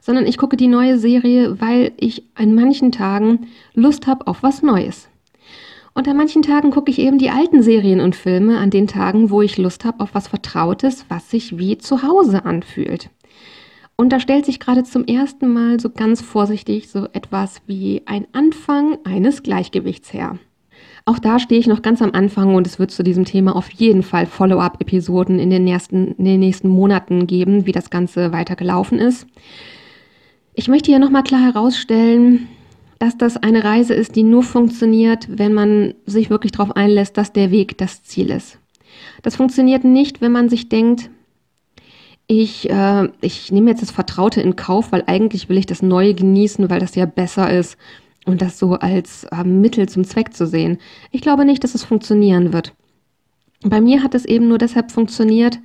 sondern 0.01 0.27
ich 0.27 0.37
gucke 0.37 0.55
die 0.55 0.67
neue 0.67 0.99
Serie, 0.99 1.59
weil 1.59 1.93
ich 1.97 2.23
an 2.35 2.53
manchen 2.53 2.91
Tagen 2.91 3.47
Lust 3.73 4.05
habe 4.05 4.27
auf 4.27 4.43
was 4.43 4.61
Neues. 4.61 5.09
Und 5.97 6.09
an 6.09 6.17
manchen 6.17 6.41
Tagen 6.41 6.71
gucke 6.71 6.91
ich 6.91 6.99
eben 6.99 7.17
die 7.17 7.29
alten 7.29 7.63
Serien 7.63 8.01
und 8.01 8.17
Filme, 8.17 8.59
an 8.59 8.69
den 8.69 8.85
Tagen, 8.85 9.29
wo 9.29 9.41
ich 9.41 9.57
Lust 9.57 9.85
habe 9.85 10.01
auf 10.01 10.13
was 10.13 10.27
Vertrautes, 10.27 11.05
was 11.07 11.31
sich 11.31 11.57
wie 11.57 11.77
zu 11.77 12.03
Hause 12.03 12.43
anfühlt. 12.43 13.09
Und 13.95 14.11
da 14.11 14.19
stellt 14.19 14.45
sich 14.45 14.59
gerade 14.59 14.83
zum 14.83 15.05
ersten 15.05 15.53
Mal 15.53 15.79
so 15.79 15.89
ganz 15.89 16.21
vorsichtig 16.21 16.89
so 16.89 17.07
etwas 17.13 17.61
wie 17.65 18.01
ein 18.05 18.27
Anfang 18.33 18.97
eines 19.05 19.41
Gleichgewichts 19.41 20.11
her. 20.11 20.37
Auch 21.05 21.17
da 21.17 21.39
stehe 21.39 21.61
ich 21.61 21.67
noch 21.67 21.81
ganz 21.81 22.01
am 22.01 22.11
Anfang 22.11 22.55
und 22.55 22.67
es 22.67 22.77
wird 22.77 22.91
zu 22.91 23.01
diesem 23.01 23.23
Thema 23.23 23.55
auf 23.55 23.71
jeden 23.71 24.03
Fall 24.03 24.25
Follow-up-Episoden 24.25 25.39
in, 25.39 25.49
den 25.49 25.63
nächsten, 25.63 26.13
in 26.15 26.25
den 26.25 26.41
nächsten 26.41 26.67
Monaten 26.67 27.25
geben, 27.25 27.65
wie 27.65 27.71
das 27.71 27.89
Ganze 27.89 28.33
weiter 28.33 28.57
gelaufen 28.57 28.99
ist. 28.99 29.27
Ich 30.55 30.67
möchte 30.67 30.91
hier 30.91 30.99
nochmal 30.99 31.23
klar 31.23 31.41
herausstellen, 31.41 32.49
dass 32.99 33.17
das 33.17 33.37
eine 33.37 33.63
Reise 33.63 33.93
ist, 33.93 34.15
die 34.15 34.23
nur 34.23 34.43
funktioniert, 34.43 35.27
wenn 35.29 35.53
man 35.53 35.93
sich 36.05 36.29
wirklich 36.29 36.51
darauf 36.51 36.75
einlässt, 36.75 37.17
dass 37.17 37.33
der 37.33 37.51
Weg 37.51 37.77
das 37.77 38.03
Ziel 38.03 38.29
ist. 38.29 38.57
Das 39.21 39.35
funktioniert 39.35 39.83
nicht, 39.83 40.21
wenn 40.21 40.31
man 40.31 40.49
sich 40.49 40.69
denkt, 40.69 41.09
ich, 42.27 42.69
äh, 42.69 43.09
ich 43.21 43.51
nehme 43.51 43.69
jetzt 43.69 43.81
das 43.81 43.91
Vertraute 43.91 44.41
in 44.41 44.55
Kauf, 44.55 44.91
weil 44.91 45.03
eigentlich 45.07 45.49
will 45.49 45.57
ich 45.57 45.65
das 45.65 45.81
Neue 45.81 46.13
genießen, 46.13 46.69
weil 46.69 46.79
das 46.79 46.95
ja 46.95 47.05
besser 47.05 47.51
ist 47.51 47.77
und 48.25 48.41
das 48.41 48.57
so 48.57 48.73
als 48.73 49.25
äh, 49.25 49.43
Mittel 49.43 49.87
zum 49.87 50.03
Zweck 50.03 50.33
zu 50.33 50.47
sehen. 50.47 50.79
Ich 51.11 51.21
glaube 51.21 51.45
nicht, 51.45 51.63
dass 51.63 51.75
es 51.75 51.83
funktionieren 51.83 52.51
wird. 52.51 52.73
Bei 53.61 53.81
mir 53.81 54.03
hat 54.03 54.15
es 54.15 54.25
eben 54.25 54.47
nur 54.47 54.57
deshalb 54.57 54.91
funktioniert, 54.91 55.59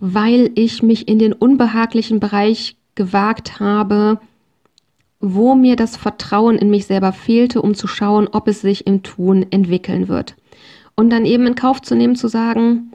weil 0.00 0.50
ich 0.54 0.82
mich 0.82 1.08
in 1.08 1.18
den 1.18 1.32
unbehaglichen 1.32 2.20
Bereich 2.20 2.76
gewagt 2.94 3.60
habe, 3.60 4.20
wo 5.20 5.54
mir 5.54 5.76
das 5.76 5.96
Vertrauen 5.96 6.56
in 6.56 6.70
mich 6.70 6.86
selber 6.86 7.12
fehlte, 7.12 7.60
um 7.60 7.74
zu 7.74 7.86
schauen, 7.86 8.28
ob 8.32 8.48
es 8.48 8.62
sich 8.62 8.86
im 8.86 9.02
Tun 9.02 9.46
entwickeln 9.50 10.08
wird. 10.08 10.34
Und 10.96 11.10
dann 11.10 11.26
eben 11.26 11.46
in 11.46 11.54
Kauf 11.54 11.82
zu 11.82 11.94
nehmen, 11.94 12.16
zu 12.16 12.28
sagen, 12.28 12.92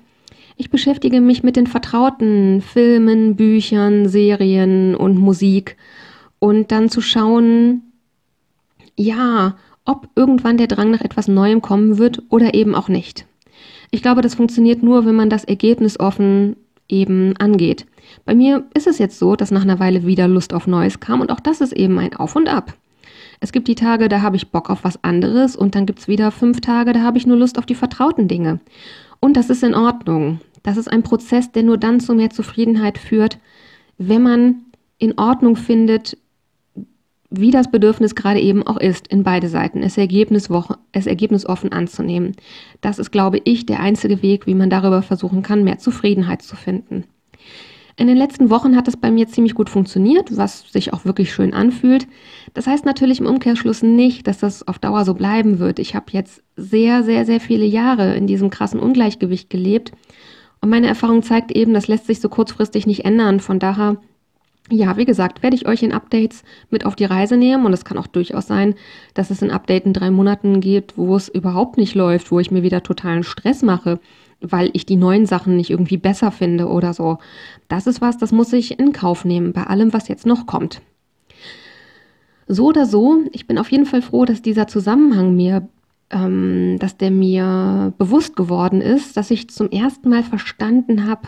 ich 0.57 0.69
beschäftige 0.69 1.21
mich 1.21 1.43
mit 1.43 1.55
den 1.55 1.67
vertrauten 1.67 2.61
Filmen, 2.61 3.35
Büchern, 3.35 4.07
Serien 4.07 4.95
und 4.95 5.17
Musik 5.17 5.77
und 6.39 6.71
dann 6.71 6.89
zu 6.89 7.01
schauen, 7.01 7.83
ja, 8.95 9.57
ob 9.83 10.07
irgendwann 10.15 10.57
der 10.57 10.67
Drang 10.67 10.91
nach 10.91 11.01
etwas 11.01 11.27
Neuem 11.27 11.61
kommen 11.61 11.97
wird 11.97 12.23
oder 12.29 12.53
eben 12.53 12.73
auch 12.73 12.89
nicht. 12.89 13.25
Ich 13.91 14.01
glaube, 14.01 14.21
das 14.21 14.35
funktioniert 14.35 14.81
nur, 14.81 15.05
wenn 15.05 15.15
man 15.15 15.29
das 15.29 15.43
Ergebnis 15.43 15.99
offen 15.99 16.55
eben 16.87 17.35
angeht. 17.37 17.85
Bei 18.25 18.35
mir 18.35 18.65
ist 18.73 18.87
es 18.87 18.99
jetzt 18.99 19.19
so, 19.19 19.35
dass 19.35 19.51
nach 19.51 19.63
einer 19.63 19.79
Weile 19.79 20.05
wieder 20.05 20.27
Lust 20.27 20.53
auf 20.53 20.67
Neues 20.67 20.99
kam 20.99 21.21
und 21.21 21.31
auch 21.31 21.39
das 21.39 21.61
ist 21.61 21.73
eben 21.73 21.97
ein 21.99 22.15
Auf 22.15 22.35
und 22.35 22.47
Ab. 22.47 22.73
Es 23.39 23.51
gibt 23.51 23.67
die 23.67 23.75
Tage, 23.75 24.07
da 24.07 24.21
habe 24.21 24.35
ich 24.35 24.51
Bock 24.51 24.69
auf 24.69 24.83
was 24.83 25.03
anderes 25.03 25.55
und 25.55 25.75
dann 25.75 25.85
gibt 25.85 25.99
es 25.99 26.07
wieder 26.07 26.31
fünf 26.31 26.61
Tage, 26.61 26.93
da 26.93 27.01
habe 27.01 27.17
ich 27.17 27.27
nur 27.27 27.37
Lust 27.37 27.57
auf 27.57 27.65
die 27.65 27.75
vertrauten 27.75 28.27
Dinge. 28.27 28.59
Und 29.19 29.37
das 29.37 29.49
ist 29.49 29.63
in 29.63 29.75
Ordnung. 29.75 30.39
Das 30.63 30.77
ist 30.77 30.87
ein 30.87 31.03
Prozess, 31.03 31.51
der 31.51 31.63
nur 31.63 31.77
dann 31.77 31.99
zu 31.99 32.13
mehr 32.15 32.29
Zufriedenheit 32.29 32.97
führt, 32.97 33.37
wenn 33.97 34.23
man 34.23 34.55
in 34.97 35.17
Ordnung 35.17 35.55
findet, 35.55 36.17
wie 37.39 37.51
das 37.51 37.71
Bedürfnis 37.71 38.15
gerade 38.15 38.39
eben 38.39 38.65
auch 38.65 38.77
ist, 38.77 39.07
in 39.07 39.23
beide 39.23 39.47
Seiten, 39.47 39.81
es, 39.81 39.97
Ergebnis, 39.97 40.49
es 40.91 41.07
ergebnisoffen 41.07 41.71
anzunehmen. 41.71 42.35
Das 42.81 42.99
ist, 42.99 43.11
glaube 43.11 43.41
ich, 43.43 43.65
der 43.65 43.79
einzige 43.79 44.21
Weg, 44.21 44.47
wie 44.47 44.55
man 44.55 44.69
darüber 44.69 45.01
versuchen 45.01 45.41
kann, 45.41 45.63
mehr 45.63 45.77
Zufriedenheit 45.77 46.41
zu 46.41 46.55
finden. 46.55 47.05
In 47.97 48.07
den 48.07 48.17
letzten 48.17 48.49
Wochen 48.49 48.75
hat 48.75 48.89
es 48.89 48.97
bei 48.97 49.09
mir 49.09 49.27
ziemlich 49.27 49.55
gut 49.55 49.69
funktioniert, 49.69 50.35
was 50.35 50.69
sich 50.69 50.91
auch 50.91 51.05
wirklich 51.05 51.33
schön 51.33 51.53
anfühlt. 51.53 52.07
Das 52.53 52.67
heißt 52.67 52.83
natürlich 52.83 53.21
im 53.21 53.25
Umkehrschluss 53.25 53.83
nicht, 53.83 54.27
dass 54.27 54.39
das 54.39 54.67
auf 54.67 54.79
Dauer 54.79 55.05
so 55.05 55.13
bleiben 55.13 55.59
wird. 55.59 55.79
Ich 55.79 55.95
habe 55.95 56.07
jetzt 56.11 56.43
sehr, 56.57 57.03
sehr, 57.03 57.25
sehr 57.25 57.39
viele 57.39 57.65
Jahre 57.65 58.15
in 58.15 58.27
diesem 58.27 58.49
krassen 58.49 58.81
Ungleichgewicht 58.81 59.49
gelebt. 59.49 59.93
Und 60.59 60.71
meine 60.71 60.87
Erfahrung 60.87 61.23
zeigt 61.23 61.51
eben, 61.51 61.73
das 61.73 61.87
lässt 61.87 62.07
sich 62.07 62.19
so 62.19 62.27
kurzfristig 62.27 62.85
nicht 62.85 63.05
ändern. 63.05 63.39
Von 63.39 63.59
daher 63.59 63.97
ja, 64.71 64.97
wie 64.97 65.05
gesagt, 65.05 65.43
werde 65.43 65.55
ich 65.55 65.67
euch 65.67 65.83
in 65.83 65.91
Updates 65.91 66.43
mit 66.71 66.85
auf 66.85 66.95
die 66.95 67.05
Reise 67.05 67.37
nehmen 67.37 67.65
und 67.65 67.73
es 67.73 67.85
kann 67.85 67.97
auch 67.97 68.07
durchaus 68.07 68.47
sein, 68.47 68.73
dass 69.13 69.29
es 69.29 69.43
ein 69.43 69.51
Update 69.51 69.85
in 69.85 69.93
drei 69.93 70.09
Monaten 70.09 70.59
gibt, 70.59 70.97
wo 70.97 71.15
es 71.15 71.29
überhaupt 71.29 71.77
nicht 71.77 71.93
läuft, 71.93 72.31
wo 72.31 72.39
ich 72.39 72.49
mir 72.49 72.63
wieder 72.63 72.81
totalen 72.81 73.23
Stress 73.23 73.61
mache, 73.61 73.99
weil 74.41 74.71
ich 74.73 74.85
die 74.85 74.95
neuen 74.95 75.27
Sachen 75.27 75.55
nicht 75.55 75.69
irgendwie 75.69 75.97
besser 75.97 76.31
finde 76.31 76.67
oder 76.67 76.93
so. 76.93 77.19
Das 77.67 77.85
ist 77.85 78.01
was, 78.01 78.17
das 78.17 78.31
muss 78.31 78.53
ich 78.53 78.79
in 78.79 78.91
Kauf 78.91 79.23
nehmen 79.23 79.53
bei 79.53 79.63
allem, 79.63 79.93
was 79.93 80.07
jetzt 80.07 80.25
noch 80.25 80.47
kommt. 80.47 80.81
So 82.47 82.65
oder 82.65 82.85
so, 82.85 83.23
ich 83.31 83.47
bin 83.47 83.57
auf 83.57 83.71
jeden 83.71 83.85
Fall 83.85 84.01
froh, 84.01 84.25
dass 84.25 84.41
dieser 84.41 84.67
Zusammenhang 84.67 85.35
mir, 85.35 85.67
ähm, 86.09 86.77
dass 86.79 86.97
der 86.97 87.11
mir 87.11 87.93
bewusst 87.97 88.35
geworden 88.35 88.81
ist, 88.81 89.15
dass 89.15 89.31
ich 89.31 89.49
zum 89.49 89.69
ersten 89.69 90.09
Mal 90.09 90.23
verstanden 90.23 91.07
habe, 91.07 91.27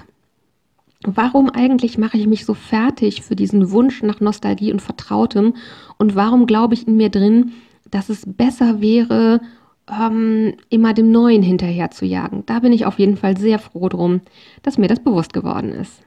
Warum 1.03 1.49
eigentlich 1.49 1.97
mache 1.97 2.17
ich 2.17 2.27
mich 2.27 2.45
so 2.45 2.53
fertig 2.53 3.21
für 3.21 3.35
diesen 3.35 3.71
Wunsch 3.71 4.01
nach 4.01 4.19
Nostalgie 4.19 4.71
und 4.71 4.81
Vertrautem? 4.81 5.53
Und 5.97 6.15
warum 6.15 6.47
glaube 6.47 6.73
ich 6.73 6.87
in 6.87 6.97
mir 6.97 7.09
drin, 7.09 7.53
dass 7.91 8.09
es 8.09 8.23
besser 8.25 8.81
wäre, 8.81 9.41
ähm, 9.89 10.55
immer 10.69 10.93
dem 10.93 11.11
Neuen 11.11 11.43
hinterher 11.43 11.91
zu 11.91 12.05
jagen? 12.05 12.43
Da 12.47 12.59
bin 12.59 12.73
ich 12.73 12.85
auf 12.85 12.97
jeden 12.97 13.15
Fall 13.15 13.37
sehr 13.37 13.59
froh 13.59 13.89
drum, 13.89 14.21
dass 14.63 14.77
mir 14.77 14.87
das 14.87 14.99
bewusst 14.99 15.33
geworden 15.33 15.71
ist. 15.71 16.01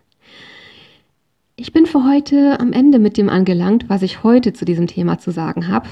Ich 1.55 1.73
bin 1.73 1.87
für 1.87 2.05
heute 2.05 2.59
am 2.59 2.73
Ende 2.73 2.99
mit 2.99 3.17
dem 3.17 3.29
angelangt, 3.29 3.89
was 3.89 4.03
ich 4.03 4.25
heute 4.25 4.53
zu 4.53 4.65
diesem 4.65 4.87
Thema 4.87 5.19
zu 5.19 5.31
sagen 5.31 5.69
habe. 5.69 5.89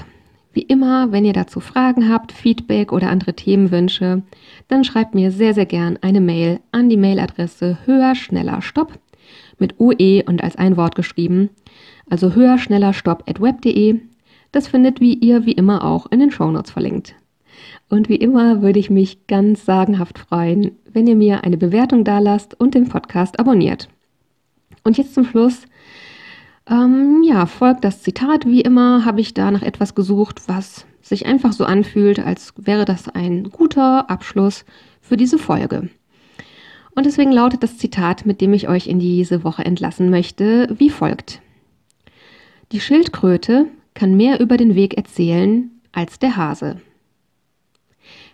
Wie 0.51 0.61
immer, 0.63 1.11
wenn 1.11 1.25
ihr 1.25 1.33
dazu 1.33 1.59
Fragen 1.59 2.09
habt, 2.09 2.31
Feedback 2.31 2.91
oder 2.91 3.09
andere 3.09 3.35
Themenwünsche, 3.35 4.23
dann 4.67 4.83
schreibt 4.83 5.13
mir 5.13 5.31
sehr, 5.31 5.53
sehr 5.53 5.67
gern 5.67 5.99
eine 6.01 6.21
Mail 6.21 6.59
an 6.71 6.89
die 6.89 6.97
Mailadresse 6.97 7.77
höher, 7.85 8.15
schneller, 8.15 8.61
stopp 8.61 8.99
mit 9.59 9.79
UE 9.79 10.23
und 10.25 10.43
als 10.43 10.55
ein 10.55 10.77
Wort 10.77 10.95
geschrieben, 10.95 11.49
also 12.09 12.33
höher, 12.33 12.57
schneller, 12.57 12.93
stopp 12.93 13.29
at 13.29 13.41
web.de. 13.41 13.99
Das 14.51 14.67
findet 14.67 14.99
wie 14.99 15.13
ihr 15.13 15.45
wie 15.45 15.51
immer 15.51 15.83
auch 15.83 16.07
in 16.11 16.19
den 16.19 16.31
Shownotes 16.31 16.71
verlinkt. 16.71 17.13
Und 17.89 18.09
wie 18.09 18.15
immer 18.15 18.61
würde 18.61 18.79
ich 18.79 18.89
mich 18.89 19.27
ganz 19.27 19.65
sagenhaft 19.65 20.17
freuen, 20.17 20.71
wenn 20.91 21.07
ihr 21.07 21.15
mir 21.15 21.43
eine 21.43 21.57
Bewertung 21.57 22.03
dalasst 22.03 22.59
und 22.59 22.73
den 22.73 22.87
Podcast 22.87 23.39
abonniert. 23.39 23.89
Und 24.83 24.97
jetzt 24.97 25.13
zum 25.13 25.25
Schluss 25.25 25.67
ähm, 26.69 27.23
ja, 27.23 27.45
folgt 27.45 27.83
das 27.83 28.01
Zitat. 28.01 28.45
Wie 28.45 28.61
immer 28.61 29.05
habe 29.05 29.21
ich 29.21 29.33
da 29.33 29.51
nach 29.51 29.61
etwas 29.61 29.95
gesucht, 29.95 30.41
was 30.47 30.85
sich 31.01 31.25
einfach 31.25 31.53
so 31.53 31.65
anfühlt, 31.65 32.19
als 32.19 32.53
wäre 32.57 32.85
das 32.85 33.09
ein 33.09 33.45
guter 33.45 34.09
Abschluss 34.09 34.65
für 35.01 35.17
diese 35.17 35.37
Folge. 35.37 35.89
Und 36.95 37.05
deswegen 37.05 37.31
lautet 37.31 37.63
das 37.63 37.77
Zitat, 37.77 38.25
mit 38.25 38.41
dem 38.41 38.53
ich 38.53 38.67
euch 38.67 38.87
in 38.87 38.99
diese 38.99 39.43
Woche 39.43 39.65
entlassen 39.65 40.09
möchte, 40.09 40.67
wie 40.77 40.89
folgt. 40.89 41.41
Die 42.71 42.79
Schildkröte 42.79 43.67
kann 43.93 44.15
mehr 44.15 44.39
über 44.39 44.57
den 44.57 44.75
Weg 44.75 44.95
erzählen 44.95 45.71
als 45.91 46.19
der 46.19 46.35
Hase. 46.35 46.77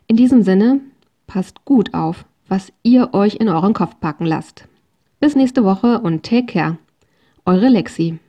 In 0.07 0.17
diesem 0.17 0.43
Sinne, 0.43 0.81
passt 1.27 1.65
gut 1.65 1.93
auf, 1.93 2.25
was 2.47 2.71
ihr 2.83 3.13
euch 3.13 3.35
in 3.35 3.49
euren 3.49 3.73
Kopf 3.73 3.99
packen 3.99 4.25
lasst. 4.25 4.67
Bis 5.19 5.35
nächste 5.35 5.63
Woche 5.63 5.99
und 5.99 6.23
take 6.23 6.45
care. 6.45 6.77
Eure 7.45 7.69
Lexi. 7.69 8.19